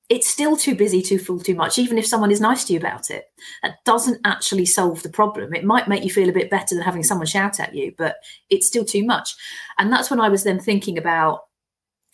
it's 0.07 0.29
still 0.29 0.55
too 0.55 0.75
busy, 0.75 1.01
too 1.01 1.19
full, 1.19 1.41
too 1.41 1.55
much, 1.55 1.77
even 1.77 1.97
if 1.97 2.07
someone 2.07 2.31
is 2.31 2.39
nice 2.39 2.63
to 2.65 2.73
you 2.73 2.79
about 2.79 3.09
it. 3.09 3.25
That 3.61 3.83
doesn't 3.83 4.21
actually 4.23 4.65
solve 4.65 5.03
the 5.03 5.09
problem. 5.09 5.53
It 5.53 5.65
might 5.65 5.89
make 5.89 6.05
you 6.05 6.09
feel 6.09 6.29
a 6.29 6.33
bit 6.33 6.49
better 6.49 6.73
than 6.73 6.85
having 6.85 7.03
someone 7.03 7.27
shout 7.27 7.59
at 7.59 7.75
you, 7.75 7.93
but 7.97 8.15
it's 8.49 8.67
still 8.67 8.85
too 8.85 9.03
much. 9.03 9.35
And 9.77 9.91
that's 9.91 10.09
when 10.09 10.21
I 10.21 10.29
was 10.29 10.45
then 10.45 10.59
thinking 10.61 10.97
about 10.97 11.41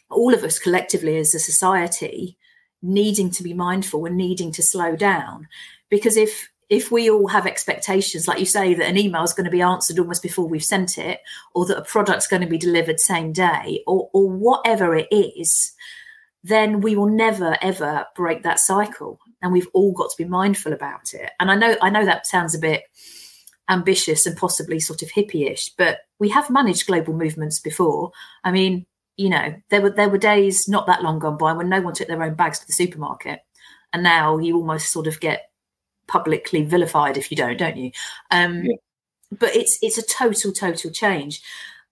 all 0.09 0.33
of 0.33 0.43
us 0.43 0.57
collectively 0.57 1.17
as 1.17 1.35
a 1.35 1.39
society 1.39 2.38
needing 2.81 3.29
to 3.31 3.43
be 3.43 3.53
mindful 3.53 4.05
and 4.05 4.17
needing 4.17 4.51
to 4.53 4.63
slow 4.63 4.95
down. 4.95 5.47
Because 5.89 6.17
if 6.17 6.49
if 6.69 6.91
we 6.91 7.09
all 7.09 7.27
have 7.27 7.47
expectations, 7.47 8.27
like 8.27 8.39
you 8.39 8.45
say, 8.45 8.75
that 8.75 8.87
an 8.87 8.97
email 8.97 9.23
is 9.23 9.33
going 9.33 9.45
to 9.45 9.51
be 9.51 9.61
answered 9.61 9.97
almost 9.97 10.21
before 10.21 10.47
we've 10.47 10.63
sent 10.63 10.99
it, 10.99 11.19
or 11.55 11.65
that 11.65 11.79
a 11.79 11.83
product's 11.83 12.27
going 12.27 12.43
to 12.43 12.47
be 12.47 12.59
delivered 12.59 12.99
same 12.99 13.33
day, 13.33 13.83
or, 13.87 14.07
or 14.13 14.29
whatever 14.29 14.95
it 14.95 15.07
is, 15.11 15.73
then 16.43 16.79
we 16.79 16.95
will 16.95 17.09
never 17.09 17.57
ever 17.61 18.05
break 18.15 18.43
that 18.43 18.59
cycle. 18.59 19.19
And 19.41 19.51
we've 19.51 19.67
all 19.73 19.93
got 19.93 20.11
to 20.11 20.17
be 20.23 20.29
mindful 20.29 20.73
about 20.73 21.13
it. 21.13 21.31
And 21.39 21.49
i 21.49 21.55
know 21.55 21.75
i 21.81 21.89
know 21.89 22.05
that 22.05 22.27
sounds 22.27 22.53
a 22.53 22.59
bit 22.59 22.83
ambitious 23.69 24.25
and 24.25 24.35
possibly 24.35 24.79
sort 24.79 25.03
of 25.03 25.09
hippie-ish 25.09 25.69
but 25.77 25.99
we 26.17 26.27
have 26.29 26.49
managed 26.49 26.87
global 26.87 27.13
movements 27.13 27.59
before. 27.59 28.11
I 28.43 28.51
mean 28.51 28.85
you 29.19 29.29
know 29.29 29.53
there 29.69 29.81
were 29.81 29.89
there 29.89 30.09
were 30.09 30.17
days 30.17 30.67
not 30.67 30.87
that 30.87 31.03
long 31.03 31.19
gone 31.19 31.37
by 31.37 31.53
when 31.53 31.69
no 31.69 31.81
one 31.81 31.93
took 31.93 32.07
their 32.07 32.23
own 32.23 32.33
bags 32.33 32.59
to 32.59 32.67
the 32.67 32.73
supermarket 32.73 33.41
and 33.93 34.03
now 34.03 34.37
you 34.37 34.55
almost 34.55 34.91
sort 34.91 35.07
of 35.07 35.19
get 35.19 35.51
publicly 36.07 36.63
vilified 36.63 37.17
if 37.17 37.29
you 37.29 37.37
don't 37.37 37.57
don't 37.57 37.77
you 37.77 37.91
um 38.31 38.63
yeah. 38.63 38.75
but 39.37 39.55
it's 39.55 39.77
it's 39.81 39.97
a 39.97 40.05
total 40.05 40.51
total 40.51 40.89
change 40.89 41.41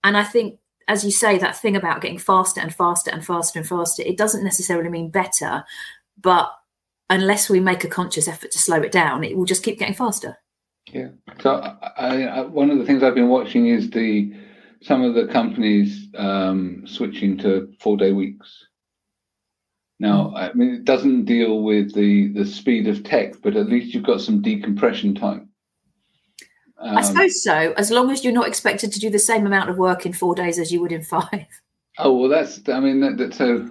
and 0.03 0.17
i 0.17 0.23
think 0.23 0.59
as 0.87 1.03
you 1.03 1.11
say, 1.11 1.37
that 1.37 1.57
thing 1.57 1.75
about 1.75 2.01
getting 2.01 2.17
faster 2.17 2.61
and 2.61 2.73
faster 2.73 3.11
and 3.11 3.25
faster 3.25 3.59
and 3.59 3.67
faster, 3.67 4.03
it 4.03 4.17
doesn't 4.17 4.43
necessarily 4.43 4.89
mean 4.89 5.09
better, 5.09 5.63
but 6.21 6.51
unless 7.09 7.49
we 7.49 7.59
make 7.59 7.83
a 7.83 7.89
conscious 7.89 8.27
effort 8.27 8.51
to 8.51 8.59
slow 8.59 8.77
it 8.77 8.91
down, 8.91 9.23
it 9.23 9.35
will 9.35 9.45
just 9.45 9.63
keep 9.63 9.79
getting 9.79 9.95
faster. 9.95 10.37
Yeah. 10.91 11.09
So 11.41 11.55
I, 11.97 12.23
I, 12.23 12.41
one 12.41 12.71
of 12.71 12.77
the 12.77 12.85
things 12.85 13.03
I've 13.03 13.15
been 13.15 13.27
watching 13.27 13.67
is 13.67 13.89
the 13.89 14.33
some 14.81 15.03
of 15.03 15.15
the 15.15 15.27
companies 15.27 16.07
um, 16.17 16.83
switching 16.85 17.37
to 17.39 17.73
four 17.79 17.97
day 17.97 18.11
weeks. 18.11 18.65
Now, 19.99 20.33
I 20.35 20.53
mean, 20.53 20.75
it 20.75 20.85
doesn't 20.85 21.25
deal 21.25 21.63
with 21.63 21.93
the 21.93 22.27
the 22.33 22.45
speed 22.45 22.87
of 22.87 23.03
tech, 23.03 23.41
but 23.41 23.55
at 23.55 23.67
least 23.67 23.93
you've 23.93 24.05
got 24.05 24.21
some 24.21 24.41
decompression 24.41 25.15
time. 25.15 25.49
Um, 26.79 26.97
I 26.97 27.01
suppose 27.01 27.41
so, 27.41 27.73
as 27.75 27.89
long 27.89 28.11
as 28.11 28.23
you're 28.23 28.33
not 28.33 28.47
expected 28.47 28.91
to 28.91 28.99
do 28.99 29.09
the 29.09 29.17
same 29.17 29.47
amount 29.47 29.69
of 29.69 29.77
work 29.77 30.05
in 30.05 30.13
four 30.13 30.35
days 30.35 30.59
as 30.59 30.71
you 30.71 30.81
would 30.81 30.91
in 30.91 31.03
five. 31.03 31.45
Oh 31.99 32.13
well, 32.15 32.29
that's 32.29 32.61
I 32.69 32.79
mean 32.79 32.99
that, 32.99 33.17
that 33.17 33.33
so, 33.33 33.67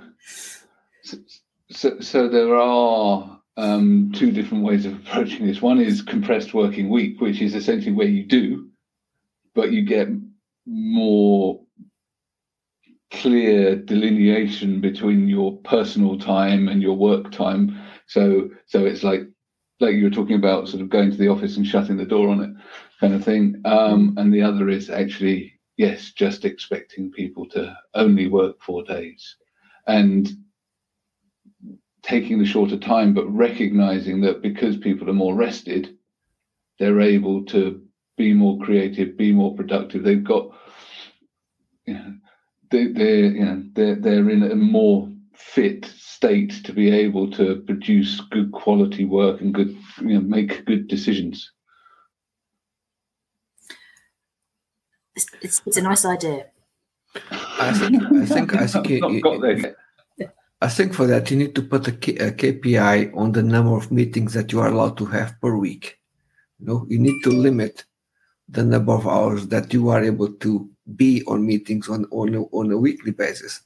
so 1.71 2.01
so 2.01 2.29
there 2.29 2.57
are 2.57 3.41
um, 3.57 4.11
two 4.13 4.33
different 4.33 4.65
ways 4.65 4.85
of 4.85 4.95
approaching 4.95 5.47
this. 5.47 5.63
One 5.63 5.81
is 5.81 6.03
compressed 6.03 6.53
working 6.53 6.89
week, 6.89 7.21
which 7.21 7.41
is 7.41 7.55
essentially 7.55 7.93
where 7.93 8.09
you 8.09 8.25
do, 8.25 8.69
but 9.55 9.71
you 9.71 9.83
get 9.83 10.09
more 10.67 11.61
clear 13.13 13.77
delineation 13.77 14.81
between 14.81 15.29
your 15.29 15.57
personal 15.59 16.19
time 16.19 16.69
and 16.69 16.83
your 16.83 16.97
work 16.97 17.31
time. 17.31 17.79
So 18.07 18.51
so 18.67 18.85
it's 18.85 19.03
like 19.03 19.23
like 19.81 19.95
you 19.95 20.05
were 20.05 20.11
talking 20.11 20.37
about 20.37 20.69
sort 20.69 20.83
of 20.83 20.91
going 20.91 21.11
to 21.11 21.17
the 21.17 21.29
office 21.29 21.57
and 21.57 21.67
shutting 21.67 21.97
the 21.97 22.05
door 22.05 22.29
on 22.29 22.41
it 22.43 22.51
kind 23.01 23.15
of 23.15 23.25
thing. 23.25 23.61
Um, 23.65 24.15
and 24.17 24.33
the 24.33 24.43
other 24.43 24.69
is 24.69 24.91
actually, 24.91 25.59
yes, 25.77 26.13
just 26.13 26.45
expecting 26.45 27.11
people 27.11 27.47
to 27.51 27.77
only 27.95 28.27
work 28.27 28.61
four 28.63 28.83
days 28.83 29.37
and 29.87 30.29
taking 32.03 32.39
the 32.39 32.47
shorter 32.47 32.77
time, 32.79 33.13
but 33.13 33.27
recognizing 33.27 34.21
that 34.23 34.41
because 34.41 34.77
people 34.77 35.11
are 35.11 35.15
more 35.15 35.35
rested, 35.35 35.97
they're 36.79 37.01
able 37.01 37.45
to 37.47 37.83
be 38.17 38.33
more 38.33 38.59
creative, 38.59 39.17
be 39.17 39.33
more 39.33 39.55
productive. 39.55 40.03
They've 40.03 40.25
got, 40.25 40.51
you 41.87 41.95
know, 41.95 42.15
they, 42.71 42.87
they're, 42.89 43.25
you 43.25 43.45
know, 43.45 43.63
they're, 43.75 43.95
they're 43.97 44.31
in 44.31 44.43
a 44.43 44.57
more 44.57 45.11
fit 45.35 45.85
state 45.85 46.65
to 46.65 46.73
be 46.73 46.91
able 46.91 47.31
to 47.33 47.63
produce 47.67 48.21
good 48.31 48.51
quality 48.53 49.05
work 49.05 49.41
and 49.41 49.55
good, 49.55 49.77
you 50.01 50.15
know, 50.15 50.21
make 50.21 50.65
good 50.65 50.89
decisions. 50.89 51.53
It's, 55.15 55.27
it's, 55.41 55.63
it's 55.67 55.77
a 55.77 55.83
nice 55.83 56.05
idea. 56.05 56.47
I 57.31 57.73
think 57.73 58.03
I 58.03 58.27
think 58.27 58.55
I 58.55 58.67
think 58.67 58.89
you, 58.91 59.09
you, 59.09 59.75
I 60.61 60.69
think 60.69 60.95
for 60.95 61.07
that 61.07 61.31
you 61.31 61.37
need 61.37 61.55
to 61.55 61.63
put 61.63 61.89
a, 61.89 61.93
K, 61.93 62.17
a 62.17 62.33
KPI 62.33 63.17
on 63.17 63.33
the 63.33 63.43
number 63.43 63.77
of 63.77 63.91
meetings 63.91 64.35
that 64.35 64.53
you 64.53 64.61
are 64.61 64.69
allowed 64.69 64.97
to 64.99 65.07
have 65.07 65.41
per 65.41 65.57
week. 65.57 65.99
You 66.59 66.67
know, 66.67 66.87
you 66.89 66.99
need 66.99 67.23
to 67.25 67.31
limit 67.31 67.85
the 68.49 68.65
number 68.65 68.93
of 68.93 69.07
hours 69.07 69.49
that 69.49 69.73
you 69.73 69.89
are 69.89 70.03
able 70.03 70.33
to 70.33 70.69
be 70.95 71.23
on 71.27 71.45
meetings 71.45 71.89
on 71.89 72.05
on 72.11 72.35
a, 72.35 72.43
on 72.45 72.71
a 72.71 72.79
weekly 72.79 73.13
basis. 73.13 73.61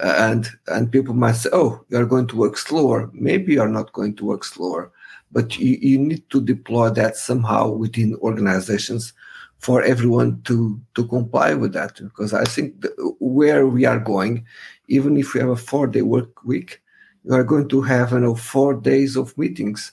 Uh, 0.00 0.14
and 0.18 0.48
and 0.68 0.92
people 0.92 1.14
might 1.14 1.36
say, 1.36 1.50
"Oh, 1.52 1.84
you 1.88 1.98
are 1.98 2.06
going 2.06 2.26
to 2.28 2.36
work 2.36 2.58
slower." 2.58 3.10
Maybe 3.12 3.54
you 3.54 3.62
are 3.62 3.68
not 3.68 3.92
going 3.92 4.16
to 4.16 4.24
work 4.24 4.44
slower, 4.44 4.90
but 5.32 5.58
you, 5.58 5.78
you 5.80 5.98
need 5.98 6.28
to 6.30 6.40
deploy 6.40 6.90
that 6.90 7.16
somehow 7.16 7.70
within 7.70 8.14
organizations 8.16 9.12
for 9.58 9.82
everyone 9.82 10.42
to 10.42 10.80
to 10.94 11.06
comply 11.08 11.54
with 11.54 11.72
that 11.72 11.96
because 11.96 12.32
I 12.34 12.44
think 12.44 12.84
where 13.20 13.66
we 13.66 13.84
are 13.84 13.98
going, 13.98 14.44
even 14.88 15.16
if 15.16 15.34
we 15.34 15.40
have 15.40 15.50
a 15.50 15.56
four 15.56 15.86
day 15.86 16.02
work 16.02 16.44
week, 16.44 16.82
you 17.24 17.32
are 17.34 17.44
going 17.44 17.68
to 17.68 17.80
have 17.82 18.12
you 18.12 18.20
know 18.20 18.34
four 18.34 18.74
days 18.74 19.16
of 19.16 19.36
meetings. 19.38 19.92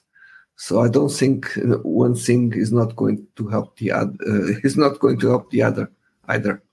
So 0.64 0.80
I 0.80 0.88
don't 0.88 1.10
think 1.10 1.60
one 1.84 2.16
thing 2.16 2.54
is 2.56 2.72
not 2.72 2.96
going 2.96 3.28
to 3.36 3.48
help 3.50 3.76
the 3.80 3.92
other. 3.92 4.16
Uh, 4.26 4.60
is 4.64 4.78
not 4.78 4.98
going 5.00 5.20
to 5.20 5.28
help 5.28 5.52
the 5.52 5.62
other 5.62 5.92
either. 6.30 6.64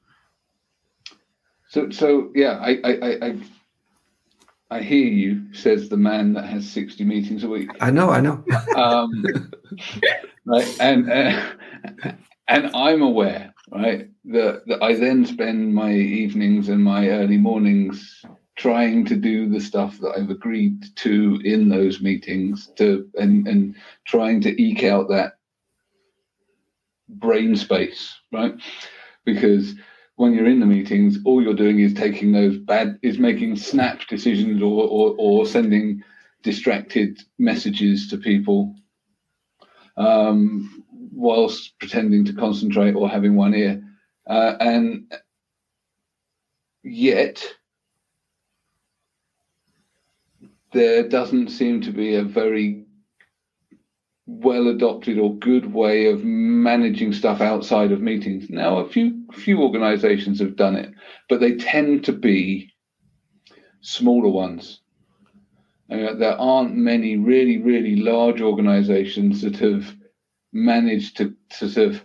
So 1.68 1.90
so 1.90 2.30
yeah, 2.36 2.60
I 2.62 2.78
I 2.84 2.92
I. 3.26 3.36
I 4.72 4.82
hear 4.82 5.08
you, 5.08 5.52
says 5.52 5.88
the 5.88 5.96
man 5.96 6.34
that 6.34 6.44
has 6.44 6.70
60 6.70 7.02
meetings 7.02 7.42
a 7.42 7.48
week. 7.48 7.70
I 7.80 7.90
know, 7.90 8.10
I 8.10 8.20
know. 8.20 8.44
um, 8.76 9.10
right, 10.44 10.76
and 10.78 11.10
uh, 11.10 11.42
and 12.46 12.70
I'm 12.72 13.02
aware, 13.02 13.52
right, 13.72 14.08
that, 14.26 14.62
that 14.68 14.80
I 14.80 14.94
then 14.94 15.26
spend 15.26 15.74
my 15.74 15.92
evenings 15.92 16.68
and 16.68 16.84
my 16.84 17.08
early 17.08 17.36
mornings 17.36 18.24
trying 18.60 19.06
to 19.06 19.16
do 19.16 19.48
the 19.48 19.58
stuff 19.58 19.96
that 20.00 20.12
I've 20.18 20.28
agreed 20.28 20.84
to 20.96 21.40
in 21.44 21.70
those 21.70 22.02
meetings 22.02 22.70
to 22.76 23.08
and 23.14 23.48
and 23.48 23.74
trying 24.06 24.42
to 24.42 24.62
eke 24.62 24.84
out 24.84 25.08
that 25.08 25.38
brain 27.08 27.56
space, 27.56 28.14
right? 28.30 28.54
Because 29.24 29.74
when 30.16 30.34
you're 30.34 30.46
in 30.46 30.60
the 30.60 30.66
meetings, 30.66 31.16
all 31.24 31.42
you're 31.42 31.54
doing 31.54 31.80
is 31.80 31.94
taking 31.94 32.32
those 32.32 32.58
bad 32.58 32.98
is 33.00 33.18
making 33.18 33.56
snap 33.56 34.06
decisions 34.08 34.60
or 34.60 34.84
or, 34.84 35.14
or 35.18 35.46
sending 35.46 36.04
distracted 36.42 37.18
messages 37.38 38.08
to 38.08 38.18
people. 38.18 38.74
Um, 39.96 40.84
whilst 41.12 41.78
pretending 41.78 42.26
to 42.26 42.34
concentrate 42.34 42.94
or 42.94 43.08
having 43.08 43.36
one 43.36 43.54
ear. 43.54 43.82
Uh, 44.26 44.54
and 44.60 45.12
yet, 46.82 47.42
there 50.72 51.08
doesn't 51.08 51.48
seem 51.48 51.80
to 51.82 51.90
be 51.90 52.14
a 52.14 52.22
very 52.22 52.84
well 54.26 54.68
adopted 54.68 55.18
or 55.18 55.34
good 55.36 55.72
way 55.72 56.06
of 56.06 56.24
managing 56.24 57.12
stuff 57.12 57.40
outside 57.40 57.90
of 57.90 58.00
meetings. 58.00 58.48
Now, 58.48 58.78
a 58.78 58.88
few 58.88 59.24
few 59.32 59.60
organisations 59.60 60.38
have 60.38 60.56
done 60.56 60.76
it, 60.76 60.92
but 61.28 61.40
they 61.40 61.56
tend 61.56 62.04
to 62.04 62.12
be 62.12 62.72
smaller 63.80 64.28
ones. 64.28 64.80
Uh, 65.90 66.14
there 66.14 66.40
aren't 66.40 66.76
many 66.76 67.16
really, 67.16 67.58
really 67.58 67.96
large 67.96 68.40
organisations 68.40 69.42
that 69.42 69.56
have 69.56 69.92
managed 70.52 71.16
to, 71.16 71.34
to 71.58 71.68
sort 71.68 71.88
of 71.88 72.04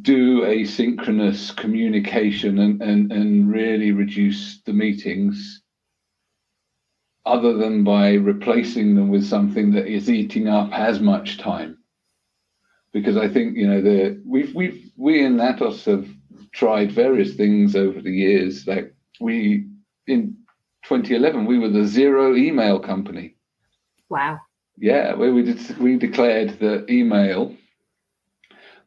do 0.00 0.42
asynchronous 0.42 1.54
communication 1.56 2.58
and, 2.60 2.80
and, 2.80 3.10
and 3.10 3.50
really 3.52 3.90
reduce 3.90 4.62
the 4.62 4.72
meetings 4.72 5.61
other 7.24 7.54
than 7.54 7.84
by 7.84 8.14
replacing 8.14 8.94
them 8.94 9.08
with 9.08 9.24
something 9.24 9.72
that 9.72 9.86
is 9.86 10.10
eating 10.10 10.48
up 10.48 10.72
as 10.72 11.00
much 11.00 11.38
time. 11.38 11.78
Because 12.92 13.16
I 13.16 13.28
think, 13.28 13.56
you 13.56 13.66
know, 13.66 13.80
the 13.80 14.20
we've 14.26 14.54
we've 14.54 14.90
we 14.96 15.24
in 15.24 15.36
Atos 15.36 15.84
have 15.84 16.06
tried 16.52 16.92
various 16.92 17.34
things 17.34 17.74
over 17.74 18.00
the 18.00 18.10
years. 18.10 18.66
Like 18.66 18.94
we 19.20 19.68
in 20.06 20.36
2011, 20.84 21.46
we 21.46 21.58
were 21.58 21.68
the 21.68 21.84
zero 21.84 22.34
email 22.34 22.78
company. 22.78 23.36
Wow. 24.10 24.40
Yeah, 24.76 25.14
we 25.14 25.30
we, 25.30 25.42
did, 25.42 25.78
we 25.78 25.96
declared 25.96 26.58
that 26.60 26.90
email 26.90 27.54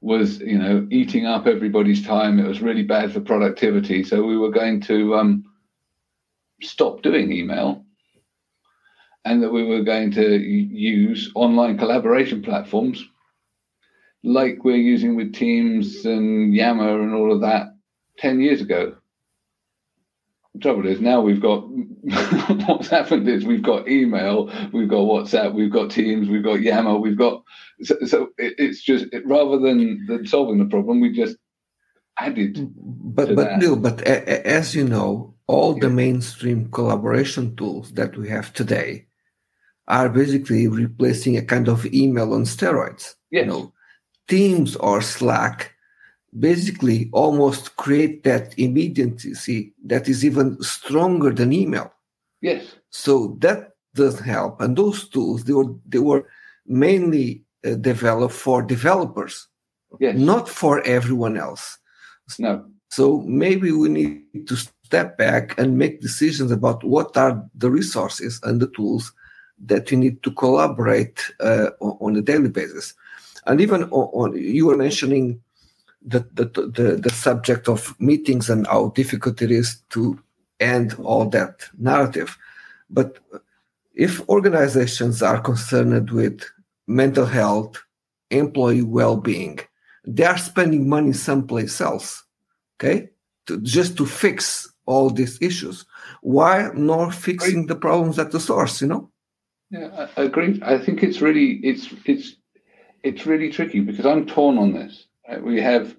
was 0.02 0.40
you 0.40 0.58
know 0.58 0.88
eating 0.92 1.26
up 1.26 1.48
everybody's 1.48 2.06
time. 2.06 2.40
It 2.40 2.48
was 2.48 2.62
really 2.62 2.84
bad 2.84 3.12
for 3.12 3.22
productivity. 3.22 4.04
So 4.04 4.24
we 4.24 4.38
were 4.38 4.52
going 4.52 4.82
to 4.82 5.16
um, 5.16 5.46
stop 6.62 7.02
doing 7.02 7.32
email, 7.32 7.85
and 9.26 9.42
that 9.42 9.52
we 9.52 9.64
were 9.64 9.82
going 9.82 10.12
to 10.12 10.38
use 10.38 11.32
online 11.36 11.78
collaboration 11.78 12.44
platforms 12.44 13.04
like 14.24 14.64
we're 14.64 14.76
using 14.76 15.16
with 15.16 15.34
Teams 15.34 16.06
and 16.06 16.54
Yammer 16.54 17.02
and 17.02 17.14
all 17.14 17.32
of 17.32 17.42
that 17.42 17.76
ten 18.18 18.40
years 18.40 18.62
ago. 18.62 18.96
The 20.54 20.60
trouble 20.62 20.88
is 20.88 21.02
now 21.02 21.22
we've 21.22 21.42
got 21.42 21.60
what's 22.68 22.88
happened 22.88 23.28
is 23.28 23.46
we've 23.46 23.64
got 23.64 23.88
email, 23.88 24.46
we've 24.72 24.90
got 24.90 25.00
WhatsApp, 25.00 25.54
we've 25.54 25.72
got 25.72 25.92
Teams, 25.92 26.30
we've 26.30 26.44
got 26.44 26.62
Yammer, 26.62 26.98
we've 26.98 27.18
got 27.18 27.44
so, 27.82 27.98
so 28.06 28.30
it, 28.38 28.54
it's 28.58 28.82
just 28.82 29.06
it, 29.12 29.26
rather 29.28 29.60
than, 29.60 30.06
than 30.08 30.26
solving 30.26 30.60
the 30.60 30.66
problem, 30.66 31.02
we 31.02 31.12
just 31.12 31.38
added. 32.20 32.56
Mm, 32.56 32.72
but 32.78 33.36
but 33.36 33.58
no, 33.60 33.76
but 33.76 34.02
a, 34.02 34.30
a, 34.30 34.48
as 34.48 34.74
you 34.74 34.86
know, 34.86 35.36
all 35.48 35.74
yeah. 35.76 35.82
the 35.82 35.90
mainstream 35.90 36.72
collaboration 36.72 37.56
tools 37.56 37.92
that 37.94 38.18
we 38.18 38.30
have 38.30 38.54
today 38.54 39.05
are 39.88 40.10
basically 40.10 40.68
replacing 40.68 41.38
a 41.38 41.42
kind 41.42 41.68
of 41.68 41.86
email 41.88 42.34
on 42.34 42.44
steroids. 42.44 43.16
Yes. 43.32 43.46
You 43.46 43.46
know, 43.46 43.74
Teams 44.28 44.76
or 44.78 45.02
Slack 45.02 45.72
basically 46.40 47.10
almost 47.14 47.76
create 47.78 48.24
that 48.24 48.58
immediacy 48.58 49.74
that 49.86 50.10
is 50.10 50.26
even 50.26 50.62
stronger 50.62 51.32
than 51.32 51.54
email. 51.54 51.94
Yes. 52.42 52.66
So 52.90 53.38
that 53.40 53.72
does 53.94 54.20
help. 54.20 54.60
And 54.62 54.76
those 54.76 55.08
tools 55.08 55.44
they 55.44 55.54
were 55.54 55.74
they 55.88 56.00
were 56.00 56.28
mainly 56.66 57.44
uh, 57.66 57.76
developed 57.76 58.34
for 58.34 58.62
developers, 58.62 59.48
yes. 60.00 60.18
not 60.18 60.50
for 60.50 60.82
everyone 60.82 61.38
else. 61.38 61.78
No. 62.40 62.66
So 62.90 63.22
maybe 63.22 63.72
we 63.72 63.90
need 63.90 64.48
to 64.48 64.56
step 64.56 65.18
back 65.18 65.58
and 65.60 65.78
make 65.78 66.02
decisions 66.02 66.52
about 66.52 66.84
what 66.84 67.16
are 67.18 67.44
the 67.56 67.70
resources 67.70 68.40
and 68.44 68.60
the 68.60 68.68
tools 68.68 69.12
that 69.60 69.90
we 69.92 69.98
need 69.98 70.22
to 70.24 70.32
collaborate 70.32 71.24
uh, 71.40 71.70
on, 71.80 72.16
a 72.16 72.22
daily 72.22 72.50
basis. 72.50 72.94
And 73.46 73.62
even 73.62 73.84
on, 73.86 74.32
on 74.32 74.38
you 74.38 74.68
were 74.68 74.78
mentioning 74.78 75.42
the, 76.06 76.20
the, 76.34 76.46
the, 76.46 76.98
the 76.98 77.10
subject 77.10 77.68
of 77.68 78.00
meetings 78.00 78.50
and 78.50 78.68
how 78.68 78.90
difficult 78.90 79.42
it 79.42 79.52
is 79.52 79.82
to 79.92 80.20
end 80.60 80.96
all 81.04 81.30
that 81.30 81.66
narrative. 81.78 82.38
But 82.90 83.18
if 83.94 84.28
organizations 84.30 85.22
are 85.22 85.40
concerned 85.40 86.12
with 86.12 86.44
mental 86.88 87.26
health, 87.26 87.82
employee 88.30 88.82
well-being, 88.82 89.60
they 90.06 90.26
are 90.26 90.38
spending 90.38 90.88
money 90.88 91.14
someplace 91.14 91.82
else, 91.82 92.24
okay, 92.78 93.10
to, 93.48 93.60
just 93.62 93.98
to 93.98 94.06
fix 94.06 94.72
all 94.86 95.10
these 95.10 95.42
issues. 95.42 95.86
Why 96.22 96.70
not 96.76 97.16
fixing 97.16 97.66
the 97.66 97.76
problems 97.76 98.20
at 98.20 98.32
the 98.32 98.40
source? 98.40 98.82
You 98.82 98.88
know. 98.88 99.12
Yeah, 99.76 100.08
I 100.16 100.24
agree. 100.24 100.60
I 100.64 100.78
think 100.78 101.04
it's 101.04 101.22
really 101.22 101.60
it's 101.64 101.94
it's 102.06 102.36
it's 103.04 103.26
really 103.26 103.52
tricky 103.52 103.82
because 103.82 104.06
I'm 104.06 104.26
torn 104.26 104.58
on 104.58 104.74
this. 104.74 105.08
Uh, 105.30 105.40
we 105.42 105.62
have, 105.62 105.96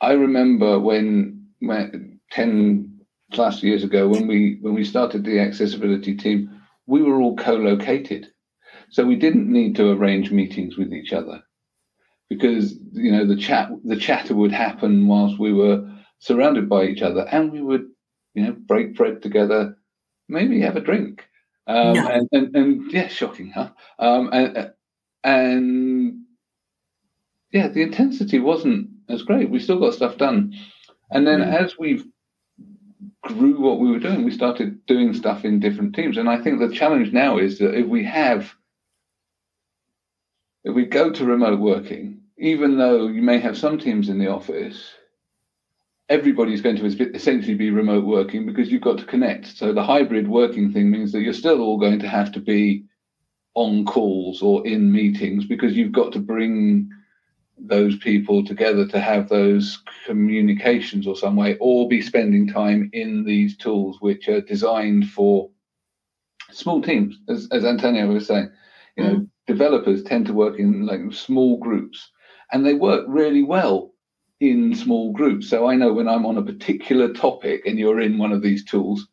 I 0.00 0.12
remember 0.12 0.78
when, 0.80 1.46
when 1.60 2.20
ten 2.30 3.00
plus 3.32 3.62
years 3.62 3.84
ago 3.84 4.08
when 4.08 4.26
we 4.26 4.58
when 4.62 4.74
we 4.74 4.84
started 4.84 5.24
the 5.24 5.40
accessibility 5.40 6.16
team, 6.16 6.60
we 6.86 7.02
were 7.02 7.20
all 7.20 7.36
co-located, 7.36 8.28
so 8.90 9.04
we 9.06 9.16
didn't 9.16 9.52
need 9.52 9.76
to 9.76 9.90
arrange 9.92 10.30
meetings 10.32 10.76
with 10.78 10.92
each 10.92 11.12
other 11.12 11.42
because 12.30 12.74
you 12.92 13.12
know 13.12 13.26
the 13.26 13.36
chat 13.36 13.70
the 13.84 13.96
chatter 13.96 14.34
would 14.34 14.52
happen 14.52 15.06
whilst 15.08 15.38
we 15.38 15.52
were 15.52 15.88
surrounded 16.20 16.68
by 16.68 16.84
each 16.86 17.02
other, 17.02 17.28
and 17.32 17.52
we 17.52 17.62
would 17.62 17.86
you 18.34 18.44
know 18.44 18.52
break 18.52 18.96
bread 18.96 19.22
together, 19.22 19.76
maybe 20.28 20.60
have 20.60 20.76
a 20.76 20.80
drink. 20.80 21.24
Um, 21.66 21.94
no. 21.94 22.06
and, 22.08 22.28
and, 22.32 22.56
and 22.56 22.92
yeah, 22.92 23.08
shocking, 23.08 23.50
huh? 23.50 23.70
Um, 23.98 24.30
and, 24.32 24.72
and 25.22 26.24
yeah, 27.52 27.68
the 27.68 27.82
intensity 27.82 28.38
wasn't 28.38 28.90
as 29.08 29.22
great. 29.22 29.50
We 29.50 29.60
still 29.60 29.78
got 29.78 29.94
stuff 29.94 30.18
done. 30.18 30.54
And 31.10 31.26
then 31.26 31.40
mm. 31.40 31.54
as 31.54 31.78
we 31.78 32.02
grew 33.22 33.60
what 33.60 33.78
we 33.78 33.90
were 33.90 33.98
doing, 33.98 34.24
we 34.24 34.30
started 34.30 34.84
doing 34.86 35.14
stuff 35.14 35.44
in 35.44 35.60
different 35.60 35.94
teams. 35.94 36.18
And 36.18 36.28
I 36.28 36.40
think 36.40 36.58
the 36.58 36.74
challenge 36.74 37.12
now 37.12 37.38
is 37.38 37.58
that 37.58 37.74
if 37.74 37.86
we 37.86 38.04
have, 38.04 38.54
if 40.64 40.74
we 40.74 40.84
go 40.84 41.10
to 41.10 41.24
remote 41.24 41.60
working, 41.60 42.20
even 42.38 42.76
though 42.76 43.06
you 43.06 43.22
may 43.22 43.38
have 43.38 43.56
some 43.56 43.78
teams 43.78 44.08
in 44.08 44.18
the 44.18 44.28
office, 44.28 44.90
everybody's 46.14 46.60
going 46.60 46.76
to 46.76 46.86
essentially 47.12 47.54
be 47.54 47.70
remote 47.70 48.04
working 48.04 48.46
because 48.46 48.70
you've 48.70 48.88
got 48.88 48.98
to 48.98 49.04
connect. 49.04 49.46
So 49.56 49.72
the 49.72 49.82
hybrid 49.82 50.28
working 50.28 50.72
thing 50.72 50.88
means 50.88 51.10
that 51.10 51.22
you're 51.22 51.32
still 51.32 51.60
all 51.60 51.76
going 51.76 51.98
to 51.98 52.08
have 52.08 52.30
to 52.32 52.40
be 52.40 52.84
on 53.54 53.84
calls 53.84 54.40
or 54.40 54.64
in 54.64 54.92
meetings 54.92 55.44
because 55.44 55.76
you've 55.76 55.92
got 55.92 56.12
to 56.12 56.20
bring 56.20 56.88
those 57.58 57.96
people 57.96 58.44
together 58.44 58.86
to 58.86 59.00
have 59.00 59.28
those 59.28 59.82
communications 60.06 61.06
or 61.06 61.16
some 61.16 61.36
way, 61.36 61.56
or 61.60 61.88
be 61.88 62.00
spending 62.00 62.48
time 62.48 62.90
in 62.92 63.24
these 63.24 63.56
tools 63.56 63.96
which 64.00 64.28
are 64.28 64.40
designed 64.40 65.08
for 65.10 65.50
small 66.50 66.80
teams, 66.82 67.16
as, 67.28 67.48
as 67.50 67.64
Antonio 67.64 68.06
was 68.06 68.26
saying. 68.26 68.50
You 68.96 69.04
know, 69.04 69.14
mm. 69.16 69.28
developers 69.46 70.02
tend 70.02 70.26
to 70.26 70.32
work 70.32 70.58
in 70.58 70.86
like 70.86 71.00
small 71.12 71.58
groups, 71.58 72.10
and 72.52 72.64
they 72.64 72.74
work 72.74 73.04
really 73.08 73.42
well 73.42 73.93
in 74.40 74.74
small 74.74 75.12
groups. 75.12 75.48
So 75.48 75.68
I 75.68 75.76
know 75.76 75.92
when 75.92 76.08
I'm 76.08 76.26
on 76.26 76.38
a 76.38 76.42
particular 76.42 77.12
topic 77.12 77.66
and 77.66 77.78
you're 77.78 78.00
in 78.00 78.18
one 78.18 78.32
of 78.32 78.42
these 78.42 78.64
tools, 78.64 79.06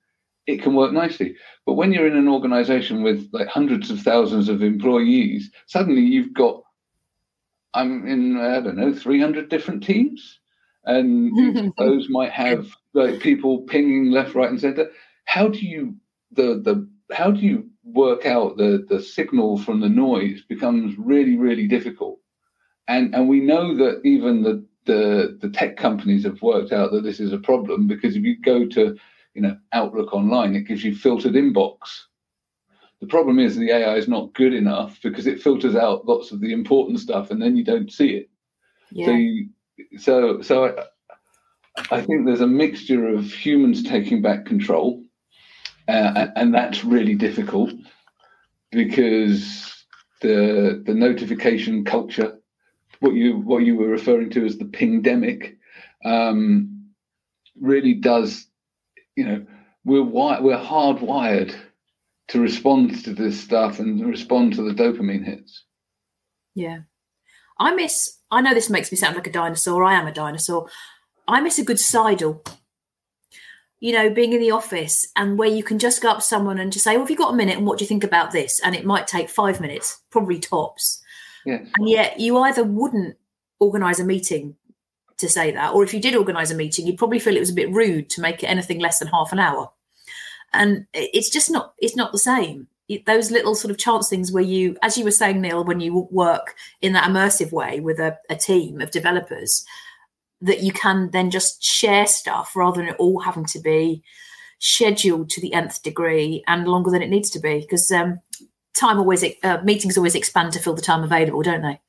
it 0.48 0.62
can 0.62 0.74
work 0.74 0.92
nicely. 0.92 1.36
But 1.66 1.74
when 1.74 1.94
you're 1.94 2.08
in 2.08 2.18
an 2.18 2.28
organization 2.28 3.04
with 3.04 3.30
like 3.32 3.48
hundreds 3.48 3.92
of 3.92 4.02
thousands 4.02 4.50
of 4.50 4.64
employees, 4.64 5.52
suddenly 5.68 6.02
you've 6.02 6.34
got 6.34 6.64
I'm 7.74 8.08
in 8.08 8.38
I 8.38 8.60
don't 8.60 8.78
know 8.78 8.94
300 8.94 9.50
different 9.50 9.84
teams, 9.84 10.40
and 10.86 11.74
those 11.78 12.10
might 12.10 12.32
have 12.32 12.68
like 12.94 13.20
people 13.20 13.62
pinging 13.62 14.12
left, 14.12 14.36
right, 14.36 14.50
and 14.50 14.60
center. 14.60 14.90
How 15.26 15.48
do 15.48 15.60
you 15.60 15.96
the 16.32 16.62
the 16.64 16.90
how 17.14 17.32
do 17.32 17.40
you 17.40 17.70
work 17.84 18.26
out 18.26 18.58
the 18.58 18.86
the 18.90 19.02
signal 19.02 19.58
from 19.58 19.80
the 19.80 19.90
noise 19.90 20.44
becomes 20.48 20.98
really 20.98 21.38
really 21.38 21.68
difficult, 21.68 22.20
and 22.88 23.16
and 23.16 23.30
we 23.30 23.40
know 23.40 23.76
that 23.78 24.02
even 24.04 24.44
the 24.44 24.66
the 24.86 25.38
the 25.42 25.50
tech 25.50 25.78
companies 25.78 26.24
have 26.24 26.42
worked 26.42 26.72
out 26.72 26.92
that 26.92 27.04
this 27.04 27.20
is 27.20 27.34
a 27.34 27.38
problem 27.38 27.88
because 27.88 28.16
if 28.16 28.24
you 28.24 28.40
go 28.42 28.66
to 28.68 28.96
you 29.34 29.42
know 29.42 29.58
Outlook 29.74 30.14
online, 30.14 30.56
it 30.56 30.68
gives 30.68 30.84
you 30.84 30.96
filtered 30.96 31.34
inbox 31.34 31.78
the 33.02 33.08
problem 33.08 33.40
is 33.40 33.56
the 33.56 33.72
AI 33.72 33.96
is 33.96 34.08
not 34.08 34.34
good 34.34 34.54
enough 34.54 35.00
because 35.02 35.26
it 35.26 35.42
filters 35.42 35.76
out 35.76 36.08
lots 36.08 36.32
of 36.32 36.40
the 36.40 36.54
important 36.54 37.00
stuff 37.00 37.32
and 37.32 37.42
then 37.42 37.58
you 37.58 37.64
don't 37.64 37.92
see 37.92 38.12
it. 38.12 38.30
Yeah. 38.92 39.08
So, 39.08 39.12
you, 39.12 39.50
so, 39.98 40.42
so 40.42 40.66
I, 40.66 41.96
I, 41.96 42.02
think 42.02 42.26
there's 42.26 42.42
a 42.42 42.48
mixture 42.48 43.08
of 43.08 43.26
humans 43.26 43.82
taking 43.82 44.22
back 44.22 44.46
control, 44.46 45.04
uh, 45.88 46.14
and, 46.16 46.32
and 46.36 46.54
that's 46.54 46.84
really 46.84 47.16
difficult 47.16 47.72
because 48.72 49.74
the 50.22 50.84
the 50.86 50.94
notification 50.94 51.84
culture, 51.86 52.38
what 53.02 53.14
you 53.14 53.38
what 53.38 53.64
you 53.64 53.76
were 53.76 53.88
referring 53.88 54.30
to 54.30 54.46
as 54.46 54.58
the 54.58 54.66
pingdemic, 54.66 55.58
um, 56.06 56.92
really 57.60 57.94
does, 57.94 58.48
you 59.16 59.26
know, 59.26 59.46
we're 59.84 60.06
wi- 60.06 60.40
we're 60.40 60.58
hardwired 60.58 61.54
to 62.30 62.40
respond 62.40 63.04
to 63.04 63.14
this 63.14 63.40
stuff 63.40 63.80
and 63.80 64.08
respond 64.08 64.54
to 64.54 64.62
the 64.62 64.74
dopamine 64.74 65.26
hits. 65.26 65.66
Yeah. 66.56 66.82
I 67.60 67.74
miss, 67.74 68.20
I 68.30 68.42
know 68.42 68.54
this 68.54 68.70
makes 68.70 68.92
me 68.92 68.98
sound 68.98 69.16
like 69.16 69.28
a 69.28 69.32
dinosaur. 69.32 69.84
I 69.84 69.96
am 69.96 70.08
a 70.08 70.14
dinosaur. 70.14 70.70
I 71.28 71.42
miss 71.42 71.60
a 71.60 71.66
good 71.66 71.80
sidle. 71.80 72.44
You 73.80 73.94
know, 73.94 74.10
being 74.12 74.34
in 74.34 74.40
the 74.40 74.52
office 74.52 75.08
and 75.16 75.40
where 75.40 75.50
you 75.50 75.64
can 75.64 75.80
just 75.80 76.02
go 76.02 76.12
up 76.12 76.18
to 76.20 76.24
someone 76.24 76.60
and 76.60 76.72
just 76.72 76.86
say, 76.86 76.92
Well, 76.92 77.02
have 77.02 77.10
you 77.10 77.18
got 77.18 77.34
a 77.34 77.36
minute? 77.36 77.58
And 77.58 77.66
what 77.66 77.80
do 77.80 77.84
you 77.84 77.90
think 77.90 78.04
about 78.04 78.32
this? 78.32 78.60
And 78.64 78.76
it 78.76 78.86
might 78.86 79.08
take 79.08 79.30
five 79.30 79.60
minutes, 79.60 80.02
probably 80.12 80.40
tops. 80.40 81.02
And 81.76 81.90
yet 81.90 82.20
you 82.20 82.38
either 82.40 82.64
wouldn't 82.64 83.18
organize 83.60 84.00
a 84.00 84.06
meeting 84.06 84.56
to 85.18 85.30
say 85.30 85.52
that, 85.52 85.74
or 85.74 85.84
if 85.84 85.94
you 85.94 86.02
did 86.02 86.16
organize 86.16 86.52
a 86.52 86.56
meeting, 86.56 86.86
you'd 86.86 86.98
probably 86.98 87.20
feel 87.20 87.36
it 87.36 87.42
was 87.42 87.52
a 87.52 87.56
bit 87.56 87.72
rude 87.72 88.10
to 88.12 88.22
make 88.22 88.44
it 88.44 88.48
anything 88.48 88.80
less 88.80 89.00
than 89.00 89.08
half 89.08 89.32
an 89.32 89.40
hour. 89.40 89.72
And 90.54 90.86
it's 90.94 91.30
just 91.30 91.50
not 91.50 91.74
it's 91.78 91.96
not 91.96 92.12
the 92.12 92.20
same. 92.20 92.68
Those 93.06 93.32
little 93.32 93.56
sort 93.56 93.72
of 93.72 93.78
chance 93.78 94.10
things 94.10 94.34
where 94.34 94.44
you 94.44 94.76
as 94.82 94.98
you 94.98 95.06
were 95.06 95.12
saying 95.12 95.40
neil 95.40 95.64
when 95.64 95.80
you 95.80 96.10
work 96.12 96.56
in 96.82 96.92
that 96.94 97.10
immersive 97.10 97.54
way 97.54 97.80
with 97.80 98.00
a, 98.00 98.18
a 98.30 98.36
team 98.36 98.82
of 98.82 98.92
developers 98.92 99.64
that 100.42 100.62
you 100.62 100.74
can 100.74 101.10
then 101.12 101.30
just 101.30 101.64
share 101.64 102.06
stuff 102.06 102.56
rather 102.56 102.82
than 102.82 102.90
it 102.90 102.96
all 103.00 103.22
having 103.22 103.46
to 103.46 103.60
be 103.60 104.04
scheduled 104.60 105.30
to 105.30 105.40
the 105.40 105.54
nth 105.54 105.82
degree 105.84 106.44
and 106.48 106.68
longer 106.68 106.92
than 106.92 107.02
it 107.02 107.10
needs 107.10 107.30
to 107.30 107.40
be. 107.40 107.60
Because 107.60 107.90
um, 107.92 108.20
time 108.74 108.98
always 108.98 109.24
uh, 109.44 109.58
meetings 109.64 109.98
always 109.98 110.16
expand 110.16 110.54
to 110.54 110.60
fill 110.60 110.74
the 110.74 110.82
time 110.82 111.04
available 111.04 111.42
don't 111.42 111.62
they 111.62 111.80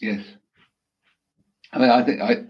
yes 0.00 0.24
i 1.72 1.78
mean 1.78 1.90
i 1.90 2.02
think 2.02 2.20
i 2.20 2.44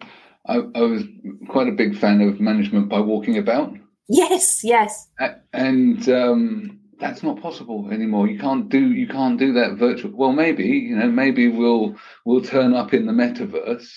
i, 0.47 0.57
I 0.75 0.81
was 0.81 1.03
quite 1.49 1.69
a 1.69 1.73
big 1.73 1.97
fan 1.97 2.21
of 2.21 2.41
management 2.41 2.89
by 2.89 3.01
walking 3.01 3.39
about 3.39 3.75
yes 4.09 4.63
yes 4.65 5.09
and 5.53 6.09
um 6.09 6.81
that's 6.99 7.23
not 7.23 7.41
possible 7.41 7.91
anymore. 7.93 8.27
You 8.29 8.39
can't 8.39 8.69
do 8.69 8.93
you 8.93 9.07
can't 9.07 9.39
do 9.39 9.53
that 9.55 9.77
virtual. 9.77 10.13
Well, 10.15 10.33
maybe 10.33 10.65
you 10.65 10.97
know 10.97 11.11
maybe 11.11 11.49
we'll 11.49 11.97
we'll 12.25 12.43
turn 12.43 12.75
up 12.75 12.95
in 12.95 13.07
the 13.07 13.13
metaverse, 13.13 13.89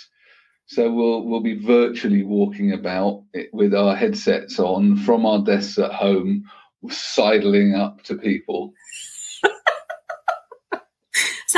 so 0.66 0.92
we'll 0.92 1.24
we'll 1.24 1.42
be 1.42 1.64
virtually 1.64 2.24
walking 2.24 2.74
about 2.74 3.24
with 3.54 3.74
our 3.74 3.96
headsets 3.96 4.60
on 4.60 4.98
from 4.98 5.26
our 5.26 5.40
desks 5.40 5.78
at 5.78 5.94
home, 5.94 6.44
sidling 6.90 7.76
up 7.76 8.04
to 8.04 8.16
people. 8.16 8.74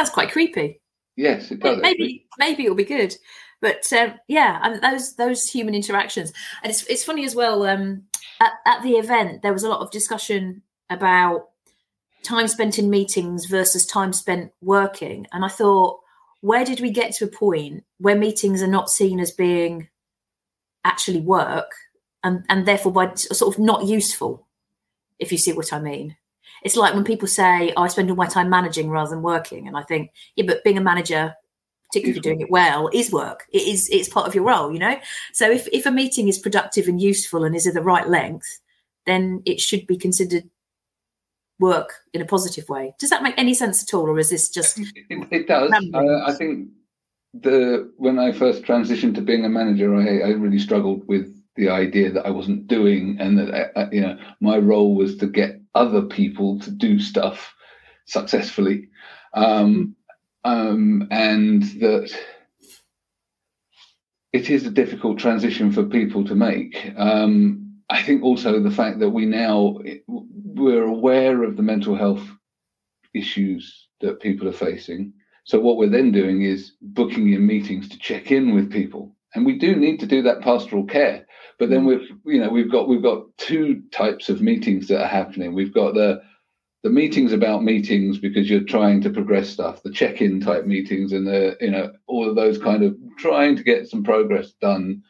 Sounds 0.01 0.13
quite 0.13 0.31
creepy. 0.31 0.81
Yes, 1.15 1.51
it 1.51 1.59
does. 1.59 1.79
Maybe 1.81 2.25
maybe 2.39 2.63
it'll 2.63 2.75
be 2.75 2.83
good, 2.85 3.15
but 3.61 3.91
um, 3.93 4.15
yeah, 4.27 4.59
and 4.63 4.81
those 4.81 5.15
those 5.15 5.47
human 5.47 5.75
interactions, 5.75 6.33
and 6.63 6.71
it's 6.71 6.83
it's 6.87 7.03
funny 7.03 7.25
as 7.25 7.35
well. 7.35 7.63
Um, 7.63 8.03
at, 8.39 8.53
at 8.65 8.81
the 8.81 8.93
event, 8.93 9.43
there 9.43 9.53
was 9.53 9.63
a 9.63 9.69
lot 9.69 9.81
of 9.81 9.91
discussion 9.91 10.63
about 10.89 11.49
time 12.23 12.47
spent 12.47 12.79
in 12.79 12.89
meetings 12.89 13.45
versus 13.45 13.85
time 13.85 14.13
spent 14.13 14.51
working. 14.61 15.27
And 15.31 15.45
I 15.45 15.47
thought, 15.47 15.99
where 16.41 16.65
did 16.65 16.81
we 16.81 16.91
get 16.91 17.13
to 17.15 17.25
a 17.25 17.27
point 17.27 17.83
where 17.99 18.15
meetings 18.15 18.61
are 18.61 18.67
not 18.67 18.89
seen 18.89 19.19
as 19.19 19.31
being 19.31 19.89
actually 20.83 21.21
work 21.21 21.71
and, 22.23 22.43
and 22.49 22.65
therefore 22.65 22.91
by 22.91 23.13
sort 23.13 23.55
of 23.55 23.59
not 23.59 23.85
useful, 23.85 24.47
if 25.19 25.31
you 25.31 25.37
see 25.37 25.53
what 25.53 25.73
I 25.73 25.79
mean? 25.79 26.15
It's 26.63 26.75
like 26.75 26.93
when 26.93 27.03
people 27.03 27.27
say, 27.27 27.73
oh, 27.75 27.83
I 27.83 27.87
spend 27.87 28.09
all 28.09 28.15
my 28.15 28.27
time 28.27 28.49
managing 28.49 28.89
rather 28.89 29.09
than 29.09 29.23
working. 29.23 29.67
And 29.67 29.75
I 29.75 29.83
think, 29.83 30.11
yeah, 30.35 30.45
but 30.45 30.63
being 30.63 30.77
a 30.77 30.81
manager, 30.81 31.33
particularly 31.89 32.11
if 32.11 32.15
you're 32.23 32.33
doing 32.33 32.41
it 32.41 32.51
well, 32.51 32.89
is 32.93 33.11
work. 33.11 33.45
It 33.51 33.63
is 33.63 33.89
it's 33.89 34.09
part 34.09 34.27
of 34.27 34.35
your 34.35 34.45
role, 34.45 34.71
you 34.71 34.79
know? 34.79 34.97
So 35.33 35.49
if, 35.49 35.67
if 35.71 35.85
a 35.85 35.91
meeting 35.91 36.27
is 36.27 36.37
productive 36.37 36.87
and 36.87 37.01
useful 37.01 37.43
and 37.43 37.55
is 37.55 37.67
of 37.67 37.73
the 37.73 37.81
right 37.81 38.07
length, 38.07 38.59
then 39.05 39.41
it 39.45 39.59
should 39.59 39.87
be 39.87 39.97
considered 39.97 40.49
work 41.61 41.93
in 42.13 42.21
a 42.21 42.25
positive 42.25 42.67
way. 42.67 42.93
Does 42.99 43.11
that 43.11 43.23
make 43.23 43.35
any 43.37 43.53
sense 43.53 43.81
at 43.83 43.93
all, 43.93 44.09
or 44.09 44.19
is 44.19 44.29
this 44.29 44.49
just? 44.49 44.79
It, 44.79 45.27
it 45.31 45.47
does. 45.47 45.71
Uh, 45.93 46.23
I 46.25 46.33
think 46.33 46.69
the 47.33 47.91
when 47.97 48.19
I 48.19 48.33
first 48.33 48.63
transitioned 48.63 49.15
to 49.15 49.21
being 49.21 49.45
a 49.45 49.49
manager, 49.49 49.95
I, 49.95 50.29
I, 50.29 50.31
really 50.31 50.59
struggled 50.59 51.07
with 51.07 51.33
the 51.55 51.69
idea 51.69 52.11
that 52.11 52.25
I 52.25 52.29
wasn't 52.29 52.67
doing, 52.67 53.17
and 53.19 53.37
that 53.37 53.53
I, 53.53 53.61
uh, 53.61 53.83
uh, 53.83 53.89
you 53.91 54.01
know 54.01 54.17
my 54.41 54.57
role 54.57 54.95
was 54.95 55.15
to 55.17 55.27
get 55.27 55.60
other 55.75 56.01
people 56.01 56.59
to 56.59 56.71
do 56.71 56.99
stuff 56.99 57.53
successfully, 58.05 58.89
um, 59.33 59.95
um, 60.43 61.07
and 61.11 61.63
that 61.79 62.11
it 64.33 64.49
is 64.49 64.65
a 64.65 64.71
difficult 64.71 65.19
transition 65.19 65.71
for 65.71 65.83
people 65.83 66.23
to 66.25 66.35
make. 66.35 66.93
Um, 66.97 67.79
I 67.89 68.01
think 68.01 68.23
also 68.23 68.59
the 68.59 68.71
fact 68.71 68.99
that 68.99 69.09
we 69.09 69.25
now 69.25 69.79
we're 70.07 70.83
aware 70.85 71.43
of 71.43 71.57
the 71.57 71.63
mental 71.63 71.95
health 71.95 72.25
issues 73.13 73.87
that 73.99 74.21
people 74.21 74.47
are 74.47 74.53
facing. 74.53 75.13
So 75.43 75.59
what 75.59 75.77
we're 75.77 75.89
then 75.89 76.11
doing 76.11 76.43
is 76.43 76.73
booking 76.81 77.33
in 77.33 77.45
meetings 77.45 77.89
to 77.89 77.99
check 77.99 78.31
in 78.31 78.53
with 78.53 78.71
people, 78.71 79.15
and 79.33 79.45
we 79.45 79.57
do 79.57 79.75
need 79.75 79.99
to 79.99 80.05
do 80.05 80.21
that 80.23 80.41
pastoral 80.41 80.85
care. 80.85 81.25
But 81.59 81.69
then 81.69 81.85
we've 81.85 82.09
you 82.25 82.39
know 82.39 82.49
we've 82.49 82.71
got 82.71 82.87
we've 82.87 83.03
got 83.03 83.25
two 83.37 83.83
types 83.91 84.29
of 84.29 84.41
meetings 84.41 84.87
that 84.87 85.01
are 85.01 85.07
happening. 85.07 85.53
We've 85.53 85.73
got 85.73 85.93
the 85.93 86.21
the 86.83 86.89
meetings 86.89 87.31
about 87.31 87.63
meetings 87.63 88.17
because 88.17 88.49
you're 88.49 88.63
trying 88.63 89.01
to 89.01 89.11
progress 89.11 89.49
stuff, 89.49 89.83
the 89.83 89.91
check-in 89.91 90.41
type 90.41 90.65
meetings, 90.65 91.13
and 91.13 91.27
the 91.27 91.55
you 91.61 91.71
know 91.71 91.91
all 92.07 92.27
of 92.27 92.35
those 92.35 92.57
kind 92.57 92.83
of 92.83 92.95
trying 93.17 93.55
to 93.55 93.63
get 93.63 93.87
some 93.87 94.03
progress 94.03 94.51
done, 94.61 95.03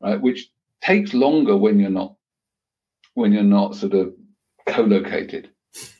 right? 0.00 0.20
Which 0.20 0.50
takes 0.82 1.14
longer 1.14 1.56
when 1.56 1.80
you're 1.80 1.90
not 1.90 2.14
when 3.14 3.32
you're 3.32 3.42
not 3.42 3.74
sort 3.74 3.94
of 3.94 4.14
co-located, 4.66 5.50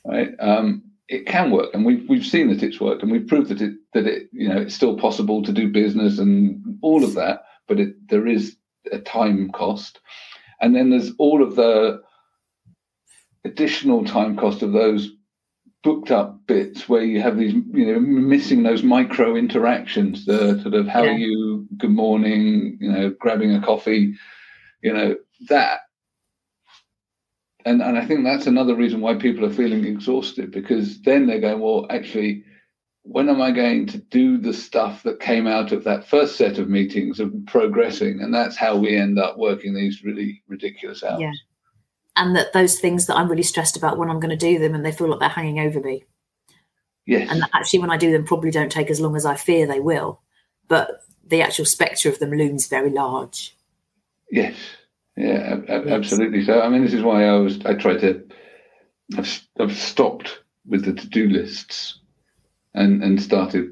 right? 0.05 0.31
Um, 0.39 0.83
it 1.07 1.25
can 1.25 1.49
work, 1.49 1.73
and 1.73 1.85
we've 1.85 2.07
we've 2.07 2.25
seen 2.25 2.49
that 2.49 2.61
it's 2.61 2.79
worked, 2.79 3.01
and 3.01 3.11
we've 3.11 3.27
proved 3.27 3.49
that 3.49 3.61
it 3.61 3.73
that 3.93 4.05
it 4.05 4.29
you 4.31 4.47
know 4.47 4.61
it's 4.61 4.75
still 4.75 4.95
possible 4.95 5.41
to 5.41 5.51
do 5.51 5.67
business 5.71 6.19
and 6.19 6.77
all 6.83 7.03
of 7.03 7.15
that, 7.15 7.41
but 7.69 7.79
it, 7.79 8.09
there 8.09 8.27
is 8.27 8.57
a 8.91 8.99
time 8.99 9.51
cost, 9.51 10.01
and 10.59 10.75
then 10.75 10.89
there's 10.89 11.11
all 11.17 11.41
of 11.41 11.55
the 11.55 12.01
additional 13.45 14.03
time 14.03 14.35
cost 14.35 14.61
of 14.61 14.73
those 14.73 15.09
booked 15.83 16.11
up 16.11 16.45
bits 16.45 16.89
where 16.89 17.03
you 17.03 17.21
have 17.21 17.37
these, 17.37 17.53
you 17.53 17.85
know, 17.85 17.99
missing 17.99 18.63
those 18.63 18.83
micro 18.83 19.35
interactions, 19.35 20.25
the 20.25 20.59
sort 20.61 20.73
of 20.73 20.87
how 20.87 21.03
yeah. 21.03 21.11
are 21.11 21.17
you, 21.17 21.67
good 21.77 21.91
morning, 21.91 22.77
you 22.81 22.91
know, 22.91 23.09
grabbing 23.11 23.55
a 23.55 23.61
coffee, 23.61 24.13
you 24.81 24.91
know, 24.91 25.15
that. 25.47 25.79
And 27.65 27.81
and 27.81 27.97
I 27.97 28.05
think 28.05 28.23
that's 28.23 28.47
another 28.47 28.75
reason 28.75 29.01
why 29.01 29.15
people 29.15 29.45
are 29.45 29.53
feeling 29.53 29.85
exhausted 29.85 30.51
because 30.51 31.01
then 31.01 31.27
they're 31.27 31.41
going, 31.41 31.59
well, 31.59 31.87
actually, 31.89 32.43
when 33.03 33.29
am 33.29 33.41
I 33.41 33.51
going 33.51 33.87
to 33.87 33.97
do 33.97 34.37
the 34.37 34.53
stuff 34.53 35.03
that 35.03 35.19
came 35.19 35.47
out 35.47 35.71
of 35.71 35.83
that 35.85 36.07
first 36.07 36.35
set 36.35 36.57
of 36.57 36.69
meetings 36.69 37.19
of 37.19 37.33
progressing? 37.47 38.21
And 38.21 38.33
that's 38.33 38.57
how 38.57 38.75
we 38.75 38.95
end 38.95 39.17
up 39.17 39.37
working 39.37 39.73
these 39.73 40.03
really 40.03 40.43
ridiculous 40.47 41.03
hours. 41.03 41.21
Yeah. 41.21 41.31
And 42.15 42.35
that 42.35 42.53
those 42.53 42.79
things 42.79 43.07
that 43.07 43.15
I'm 43.15 43.29
really 43.29 43.43
stressed 43.43 43.77
about 43.77 43.97
when 43.97 44.09
I'm 44.09 44.19
going 44.19 44.37
to 44.37 44.45
do 44.45 44.59
them 44.59 44.75
and 44.75 44.85
they 44.85 44.91
feel 44.91 45.09
like 45.09 45.19
they're 45.19 45.29
hanging 45.29 45.59
over 45.59 45.79
me. 45.79 46.03
Yes. 47.05 47.31
And 47.31 47.43
actually, 47.53 47.79
when 47.79 47.89
I 47.89 47.97
do 47.97 48.11
them, 48.11 48.25
probably 48.25 48.51
don't 48.51 48.71
take 48.71 48.89
as 48.89 48.99
long 48.99 49.15
as 49.15 49.25
I 49.25 49.35
fear 49.35 49.65
they 49.65 49.79
will. 49.79 50.21
But 50.67 51.01
the 51.25 51.41
actual 51.41 51.65
spectre 51.65 52.09
of 52.09 52.19
them 52.19 52.31
looms 52.31 52.67
very 52.67 52.91
large. 52.91 53.55
Yes. 54.29 54.55
Yeah, 55.15 55.59
absolutely. 55.67 56.43
So, 56.45 56.61
I 56.61 56.69
mean, 56.69 56.83
this 56.83 56.93
is 56.93 57.03
why 57.03 57.25
I 57.25 57.33
was, 57.37 57.65
I 57.65 57.73
tried 57.73 58.01
to, 58.01 58.23
I've, 59.17 59.47
I've 59.59 59.75
stopped 59.75 60.43
with 60.67 60.85
the 60.85 60.93
to 60.93 61.07
do 61.07 61.27
lists 61.27 61.99
and, 62.73 63.03
and 63.03 63.21
started 63.21 63.71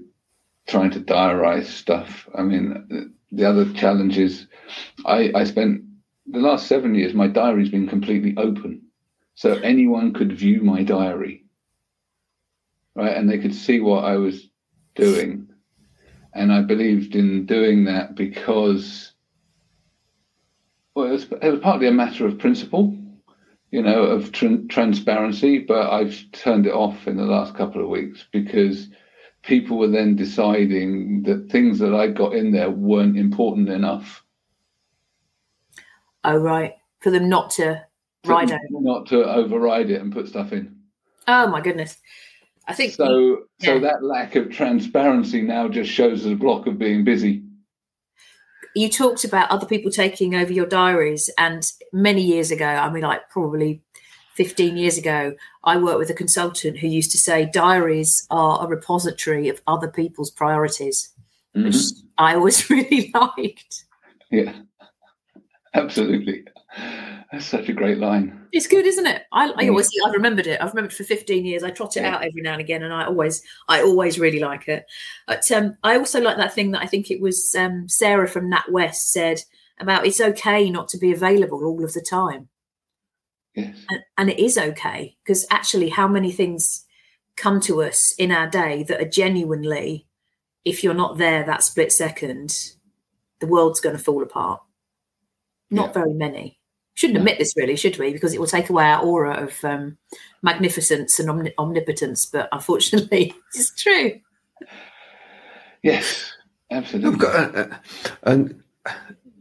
trying 0.68 0.92
to 0.92 1.00
diarize 1.00 1.66
stuff. 1.66 2.28
I 2.36 2.44
mean, 2.44 3.14
the 3.32 3.46
other 3.46 3.72
challenge 3.74 4.18
is 4.18 4.48
I, 5.06 5.32
I 5.34 5.44
spent 5.44 5.84
the 6.30 6.40
last 6.40 6.68
seven 6.68 6.94
years, 6.94 7.14
my 7.14 7.28
diary's 7.28 7.70
been 7.70 7.88
completely 7.88 8.36
open. 8.38 8.82
So 9.36 9.54
anyone 9.54 10.14
could 10.14 10.38
view 10.38 10.62
my 10.62 10.84
diary, 10.84 11.46
right? 12.96 13.16
And 13.16 13.30
they 13.30 13.38
could 13.38 13.54
see 13.56 13.80
what 13.80 14.04
I 14.04 14.18
was 14.18 14.50
doing. 14.96 15.48
And 16.34 16.52
I 16.52 16.62
believed 16.62 17.16
in 17.16 17.46
doing 17.46 17.86
that 17.86 18.16
because 18.16 19.14
well, 20.96 21.06
it 21.06 21.12
was, 21.12 21.24
it 21.42 21.52
was 21.52 21.60
partly 21.60 21.88
a 21.88 21.92
matter 21.92 22.26
of 22.26 22.40
principle, 22.40 22.98
you 23.72 23.82
know, 23.82 24.04
of 24.04 24.32
tr- 24.32 24.66
transparency, 24.70 25.60
but 25.60 25.92
I've 25.92 26.24
turned 26.32 26.66
it 26.66 26.74
off 26.74 27.08
in 27.08 27.18
the 27.18 27.26
last 27.26 27.56
couple 27.56 27.82
of 27.84 27.90
weeks 27.90 28.26
because 28.32 28.88
people 29.44 29.78
were 29.78 29.90
then 29.90 30.16
deciding 30.16 31.24
that 31.24 31.50
things 31.50 31.80
that 31.80 31.94
I 31.94 32.08
got 32.08 32.34
in 32.34 32.52
there 32.52 32.70
weren't 32.70 33.18
important 33.18 33.70
enough. 33.70 34.24
Oh, 36.24 36.38
right. 36.38 36.76
For 37.00 37.12
them 37.12 37.30
not 37.30 37.52
to 37.52 37.86
ride 38.26 38.52
over. 38.52 38.62
Not 38.70 39.08
to 39.08 39.24
override 39.24 39.90
it 39.90 40.02
and 40.02 40.14
put 40.14 40.28
stuff 40.28 40.52
in. 40.52 40.76
Oh, 41.28 41.48
my 41.48 41.62
goodness. 41.62 41.98
I 42.68 42.74
think 42.74 42.94
so. 42.94 43.46
Yeah. 43.60 43.68
So 43.68 43.80
that 43.80 44.04
lack 44.04 44.36
of 44.36 44.50
transparency 44.50 45.42
now 45.42 45.70
just 45.70 45.90
shows 45.90 46.26
as 46.26 46.32
a 46.32 46.36
block 46.36 46.68
of 46.68 46.78
being 46.78 47.04
busy 47.04 47.44
you 48.78 48.90
talked 48.90 49.24
about 49.24 49.50
other 49.50 49.66
people 49.66 49.92
taking 49.92 50.36
over 50.36 50.52
your 50.52 50.66
diaries 50.66 51.30
and 51.38 51.72
many 51.92 52.22
years 52.22 52.52
ago 52.52 52.66
i 52.66 52.90
mean 52.90 53.04
like 53.04 53.30
probably 53.30 53.82
15 54.36 54.78
years 54.78 54.98
ago 54.98 55.36
i 55.64 55.78
worked 55.78 56.00
with 56.00 56.10
a 56.10 56.14
consultant 56.14 56.78
who 56.78 56.88
used 56.88 57.12
to 57.12 57.18
say 57.18 57.50
diaries 57.52 58.28
are 58.30 58.64
a 58.64 58.68
repository 58.68 59.50
of 59.50 59.62
other 59.68 59.88
people's 59.88 60.32
priorities 60.32 61.14
mm-hmm. 61.56 61.68
which 61.68 61.76
i 62.18 62.36
always 62.36 62.70
really 62.70 63.12
liked. 63.14 63.86
Yeah. 64.32 64.54
Absolutely 65.74 66.46
that's 67.32 67.46
such 67.46 67.70
a 67.70 67.74
great 67.74 67.98
line. 67.98 68.48
It's 68.52 68.68
good, 68.68 68.86
isn't 68.86 69.06
it? 69.06 69.24
I, 69.32 69.52
I 69.58 69.68
always 69.68 69.90
I've 70.06 70.14
remembered 70.14 70.48
it. 70.48 70.62
I've 70.62 70.70
remembered 70.70 70.94
for 70.94 71.04
15 71.04 71.46
years. 71.46 71.64
I 71.64 71.72
trot 71.72 71.98
it 71.98 72.02
yeah. 72.02 72.16
out 72.16 72.24
every 72.24 72.42
now 72.42 72.54
and 72.54 72.62
again, 72.62 72.84
and 72.84 72.94
I 72.94 73.06
always 73.06 73.42
I 73.68 73.82
always 73.82 74.20
really 74.20 74.40
like 74.40 74.68
it. 74.68 74.86
But 75.28 75.50
um, 75.52 75.78
I 75.84 75.98
also 75.98 76.22
like 76.22 76.38
that 76.38 76.54
thing 76.54 76.72
that 76.72 76.82
I 76.82 76.88
think 76.88 77.12
it 77.12 77.22
was 77.22 77.54
um, 77.58 77.90
Sarah 77.90 78.28
from 78.28 78.52
NatWest 78.52 78.96
said 78.96 79.42
about 79.80 80.08
it's 80.08 80.22
okay 80.22 80.70
not 80.70 80.88
to 80.90 80.98
be 80.98 81.12
available 81.12 81.66
all 81.66 81.84
of 81.84 81.94
the 81.94 82.02
time. 82.02 82.48
Yes. 83.56 83.76
And, 83.90 84.00
and 84.18 84.30
it 84.30 84.40
is 84.40 84.58
okay 84.58 85.18
because 85.24 85.46
actually, 85.52 85.90
how 85.90 86.08
many 86.08 86.32
things 86.32 86.86
come 87.38 87.60
to 87.62 87.82
us 87.84 88.14
in 88.18 88.32
our 88.32 88.50
day 88.50 88.84
that 88.84 89.00
are 89.00 89.10
genuinely, 89.10 90.08
if 90.66 90.84
you're 90.84 90.94
not 90.94 91.18
there 91.18 91.46
that 91.46 91.64
split 91.64 91.94
second, 91.94 92.74
the 93.40 93.48
world's 93.48 93.80
going 93.80 93.96
to 93.96 94.04
fall 94.04 94.24
apart. 94.24 94.62
Not 95.70 95.90
Yeah. 95.90 96.02
very 96.02 96.14
many. 96.14 96.57
Shouldn't 96.98 97.20
admit 97.20 97.38
this, 97.38 97.54
really, 97.56 97.76
should 97.76 98.00
we? 98.00 98.12
Because 98.12 98.34
it 98.34 98.40
will 98.40 98.48
take 98.48 98.72
away 98.72 98.86
our 98.86 99.04
aura 99.04 99.44
of 99.44 99.64
um, 99.64 100.00
magnificence 100.42 101.20
and 101.20 101.30
omni- 101.30 101.54
omnipotence. 101.60 102.26
But 102.26 102.50
unfortunately, 102.52 103.36
it's 103.54 103.70
true. 103.76 104.20
Yes, 105.84 106.34
Of 106.72 106.78
absolutely. 106.78 107.20
course, 107.20 107.36
uh, 107.36 107.68
uh, 107.70 108.10
and 108.24 108.64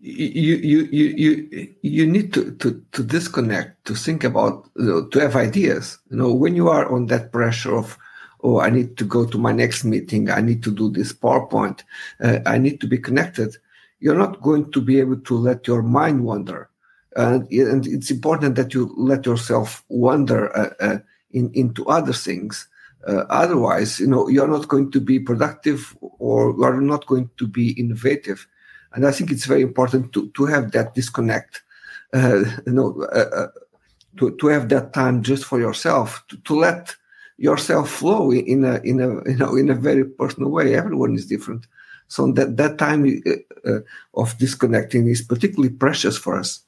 you 0.03 0.57
you 0.57 0.89
you 0.93 1.05
you 1.17 1.75
you 1.81 2.07
need 2.07 2.35
to, 2.35 2.53
to 2.57 2.85
to 2.93 3.03
disconnect 3.03 3.83
to 3.87 3.95
think 3.95 4.23
about 4.23 4.69
you 4.77 4.85
know, 4.85 5.07
to 5.07 5.19
have 5.19 5.35
ideas 5.35 5.99
you 6.11 6.17
know 6.19 6.33
when 6.33 6.55
you 6.55 6.69
are 6.69 6.93
on 6.93 7.07
that 7.07 7.33
pressure 7.33 7.75
of 7.75 7.99
oh 8.45 8.61
i 8.61 8.71
need 8.71 8.97
to 8.97 9.05
go 9.05 9.27
to 9.27 9.37
my 9.37 9.51
next 9.51 9.83
meeting 9.83 10.31
i 10.31 10.41
need 10.41 10.63
to 10.63 10.71
do 10.71 10.91
this 10.91 11.13
powerpoint 11.13 11.83
uh, 12.23 12.39
i 12.47 12.57
need 12.57 12.81
to 12.81 12.87
be 12.87 12.99
connected 12.99 13.57
you're 13.99 14.19
not 14.19 14.41
going 14.43 14.71
to 14.71 14.81
be 14.81 15.01
able 15.01 15.17
to 15.17 15.35
let 15.37 15.67
your 15.67 15.83
mind 15.83 16.23
wander 16.23 16.71
and, 17.17 17.51
and 17.51 17.87
it's 17.87 18.11
important 18.11 18.55
that 18.57 18.75
you 18.75 18.93
let 18.97 19.27
yourself 19.27 19.85
wander 19.89 20.57
uh, 20.57 20.71
uh, 20.81 20.99
in, 21.33 21.51
into 21.55 21.87
other 21.87 22.13
things. 22.13 22.69
Uh, 23.07 23.25
otherwise 23.31 24.01
you 24.01 24.07
know 24.07 24.27
you're 24.29 24.49
not 24.49 24.67
going 24.67 24.91
to 24.91 25.01
be 25.01 25.21
productive 25.21 25.97
or 26.01 26.53
you're 26.59 26.81
not 26.81 27.07
going 27.07 27.31
to 27.37 27.47
be 27.47 27.71
innovative. 27.73 28.47
And 28.93 29.07
i 29.07 29.13
think 29.13 29.31
it's 29.31 29.45
very 29.47 29.63
important 29.63 30.13
to, 30.15 30.29
to 30.31 30.47
have 30.47 30.73
that 30.73 30.95
disconnect 30.95 31.63
uh, 32.15 32.45
you 32.67 32.73
know 32.73 33.03
uh, 33.13 33.29
uh, 33.33 33.49
to, 34.19 34.37
to 34.37 34.47
have 34.49 34.69
that 34.71 34.93
time 34.93 35.23
just 35.23 35.45
for 35.45 35.61
yourself 35.61 36.25
to, 36.29 36.37
to 36.39 36.55
let 36.59 36.97
yourself 37.39 37.91
flow 37.91 38.33
in 38.33 38.65
a 38.65 38.81
in 38.83 39.01
a 39.01 39.09
you 39.29 39.37
know 39.37 39.57
in 39.57 39.71
a 39.71 39.75
very 39.75 40.05
personal 40.05 40.51
way. 40.51 40.75
Everyone 40.75 41.15
is 41.15 41.27
different. 41.27 41.67
So 42.09 42.33
that 42.33 42.57
that 42.57 42.79
time 42.79 43.23
uh, 43.27 43.71
uh, 43.71 43.81
of 44.15 44.39
disconnecting 44.39 45.09
is 45.09 45.23
particularly 45.23 45.75
precious 45.75 46.17
for 46.17 46.39
us 46.39 46.61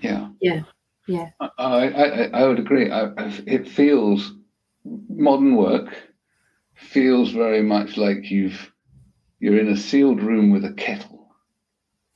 Yeah. 0.00 0.28
Yeah. 0.40 0.62
Yeah. 1.06 1.30
I, 1.40 1.48
I, 1.58 2.30
I 2.32 2.46
would 2.46 2.58
agree. 2.58 2.90
I, 2.90 3.10
it 3.46 3.68
feels 3.68 4.32
modern 4.84 5.56
work 5.56 5.94
feels 6.76 7.30
very 7.30 7.62
much 7.62 7.96
like 7.96 8.30
you've 8.30 8.72
you're 9.38 9.58
in 9.58 9.68
a 9.68 9.76
sealed 9.76 10.22
room 10.22 10.50
with 10.50 10.64
a 10.64 10.72
kettle, 10.74 11.34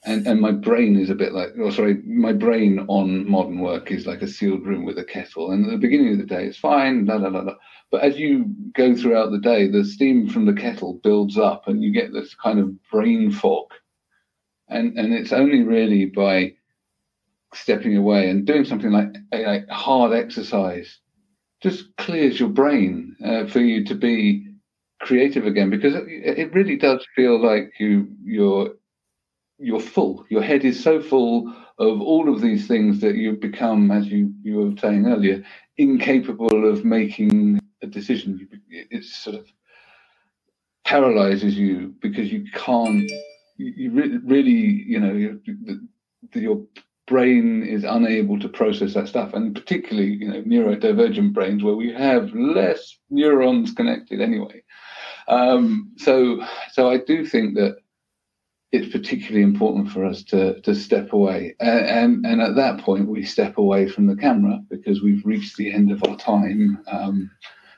and 0.04 0.26
and 0.26 0.40
my 0.40 0.52
brain 0.52 0.96
is 0.96 1.10
a 1.10 1.14
bit 1.14 1.32
like 1.32 1.50
oh 1.60 1.70
sorry, 1.70 2.02
my 2.04 2.32
brain 2.32 2.84
on 2.88 3.28
modern 3.28 3.58
work 3.60 3.90
is 3.90 4.06
like 4.06 4.22
a 4.22 4.28
sealed 4.28 4.66
room 4.66 4.84
with 4.84 4.98
a 4.98 5.04
kettle. 5.04 5.50
And 5.50 5.64
at 5.64 5.70
the 5.72 5.78
beginning 5.78 6.12
of 6.12 6.18
the 6.18 6.26
day, 6.26 6.46
it's 6.46 6.58
fine, 6.58 7.06
la 7.06 7.16
la 7.16 7.28
la 7.28 7.40
la. 7.40 7.54
But 7.90 8.02
as 8.02 8.18
you 8.18 8.46
go 8.74 8.94
throughout 8.94 9.30
the 9.30 9.38
day, 9.38 9.68
the 9.68 9.84
steam 9.84 10.28
from 10.28 10.46
the 10.46 10.52
kettle 10.52 11.00
builds 11.02 11.38
up, 11.38 11.68
and 11.68 11.82
you 11.82 11.92
get 11.92 12.12
this 12.12 12.34
kind 12.34 12.58
of 12.58 12.72
brain 12.90 13.30
fog. 13.30 13.66
And 14.68 14.98
and 14.98 15.12
it's 15.12 15.32
only 15.32 15.62
really 15.62 16.06
by 16.06 16.54
stepping 17.56 17.96
away 17.96 18.30
and 18.30 18.46
doing 18.46 18.64
something 18.64 18.92
like, 18.92 19.14
like 19.32 19.68
hard 19.68 20.12
exercise 20.14 20.98
just 21.62 21.96
clears 21.98 22.40
your 22.40 22.50
brain 22.50 23.16
uh, 23.24 23.46
for 23.48 23.60
you 23.60 23.84
to 23.86 23.96
be 23.96 24.46
creative 25.02 25.46
again 25.46 25.70
because 25.70 25.94
it, 25.94 26.04
it 26.08 26.54
really 26.54 26.76
does 26.76 27.06
feel 27.16 27.40
like 27.42 27.72
you 27.80 28.08
you're 28.24 28.70
you're 29.58 29.80
full. 29.80 30.26
Your 30.30 30.42
head 30.42 30.64
is 30.64 30.82
so 30.82 31.00
full 31.02 31.54
of 31.78 32.00
all 32.02 32.32
of 32.32 32.40
these 32.42 32.68
things 32.68 33.00
that 33.00 33.16
you 33.16 33.34
become 33.34 33.90
as 33.90 34.06
you 34.08 34.32
you 34.42 34.56
were 34.58 34.76
saying 34.80 35.06
earlier 35.06 35.44
incapable 35.78 36.70
of 36.70 36.84
making 36.84 37.60
a 37.82 37.86
decision. 37.88 38.48
It 38.70 39.04
sort 39.04 39.36
of 39.36 39.46
paralyzes 40.84 41.56
you 41.56 41.94
because 42.02 42.32
you 42.32 42.46
can't 42.54 43.10
you, 43.58 43.72
you 43.76 43.90
re- 43.92 44.18
really 44.24 44.52
you 44.52 45.00
know 45.00 45.12
you, 45.14 45.40
the, 45.46 45.88
the, 46.32 46.40
your 46.40 46.62
brain 47.06 47.62
is 47.62 47.84
unable 47.84 48.38
to 48.40 48.48
process 48.48 48.94
that 48.94 49.08
stuff. 49.08 49.34
And 49.34 49.54
particularly 49.54 50.14
you 50.14 50.28
know 50.28 50.42
neurodivergent 50.42 51.32
brains 51.32 51.62
where 51.62 51.76
we 51.76 51.92
have 51.92 52.32
less 52.34 52.98
neurons 53.10 53.72
connected 53.72 54.20
anyway. 54.20 54.62
Um, 55.26 55.92
so 55.96 56.44
so 56.72 56.90
i 56.90 56.98
do 56.98 57.24
think 57.24 57.54
that 57.54 57.78
it's 58.72 58.90
particularly 58.90 59.42
important 59.42 59.88
for 59.90 60.04
us 60.04 60.24
to 60.24 60.60
to 60.62 60.74
step 60.74 61.12
away. 61.12 61.54
And, 61.60 61.86
and 61.86 62.26
and 62.26 62.42
at 62.42 62.56
that 62.56 62.80
point 62.80 63.08
we 63.08 63.24
step 63.24 63.56
away 63.56 63.88
from 63.88 64.06
the 64.06 64.16
camera 64.16 64.60
because 64.68 65.00
we've 65.00 65.24
reached 65.24 65.56
the 65.56 65.72
end 65.72 65.92
of 65.92 66.02
our 66.04 66.16
time. 66.16 66.82
Um, 66.90 67.30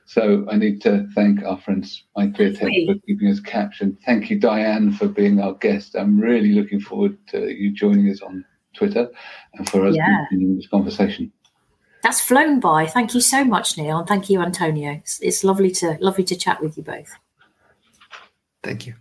so 0.06 0.46
I 0.48 0.56
need 0.56 0.80
to 0.82 1.06
thank 1.14 1.42
our 1.42 1.58
friends 1.58 2.04
MyClearText 2.16 2.86
for 2.86 3.00
keeping 3.06 3.28
us 3.28 3.40
captioned. 3.40 3.98
Thank 4.06 4.30
you, 4.30 4.38
Diane, 4.38 4.92
for 4.92 5.08
being 5.08 5.40
our 5.40 5.54
guest. 5.54 5.96
I'm 5.96 6.18
really 6.18 6.52
looking 6.52 6.80
forward 6.80 7.18
to 7.28 7.52
you 7.52 7.72
joining 7.72 8.08
us 8.08 8.22
on 8.22 8.44
Twitter 8.76 9.08
and 9.54 9.68
for 9.68 9.86
us 9.86 9.94
Yeah. 9.96 10.26
continuing 10.28 10.56
this 10.56 10.68
conversation. 10.68 11.32
That's 12.02 12.20
flown 12.20 12.60
by. 12.60 12.86
Thank 12.86 13.14
you 13.14 13.20
so 13.20 13.44
much, 13.44 13.76
Neil, 13.76 13.98
and 13.98 14.06
thank 14.06 14.30
you, 14.30 14.40
Antonio. 14.40 14.92
It's, 14.92 15.18
it's 15.20 15.42
lovely 15.42 15.70
to 15.72 15.96
lovely 16.00 16.24
to 16.24 16.36
chat 16.36 16.60
with 16.62 16.76
you 16.76 16.82
both. 16.84 17.10
thank 18.62 18.86
you 18.86 18.94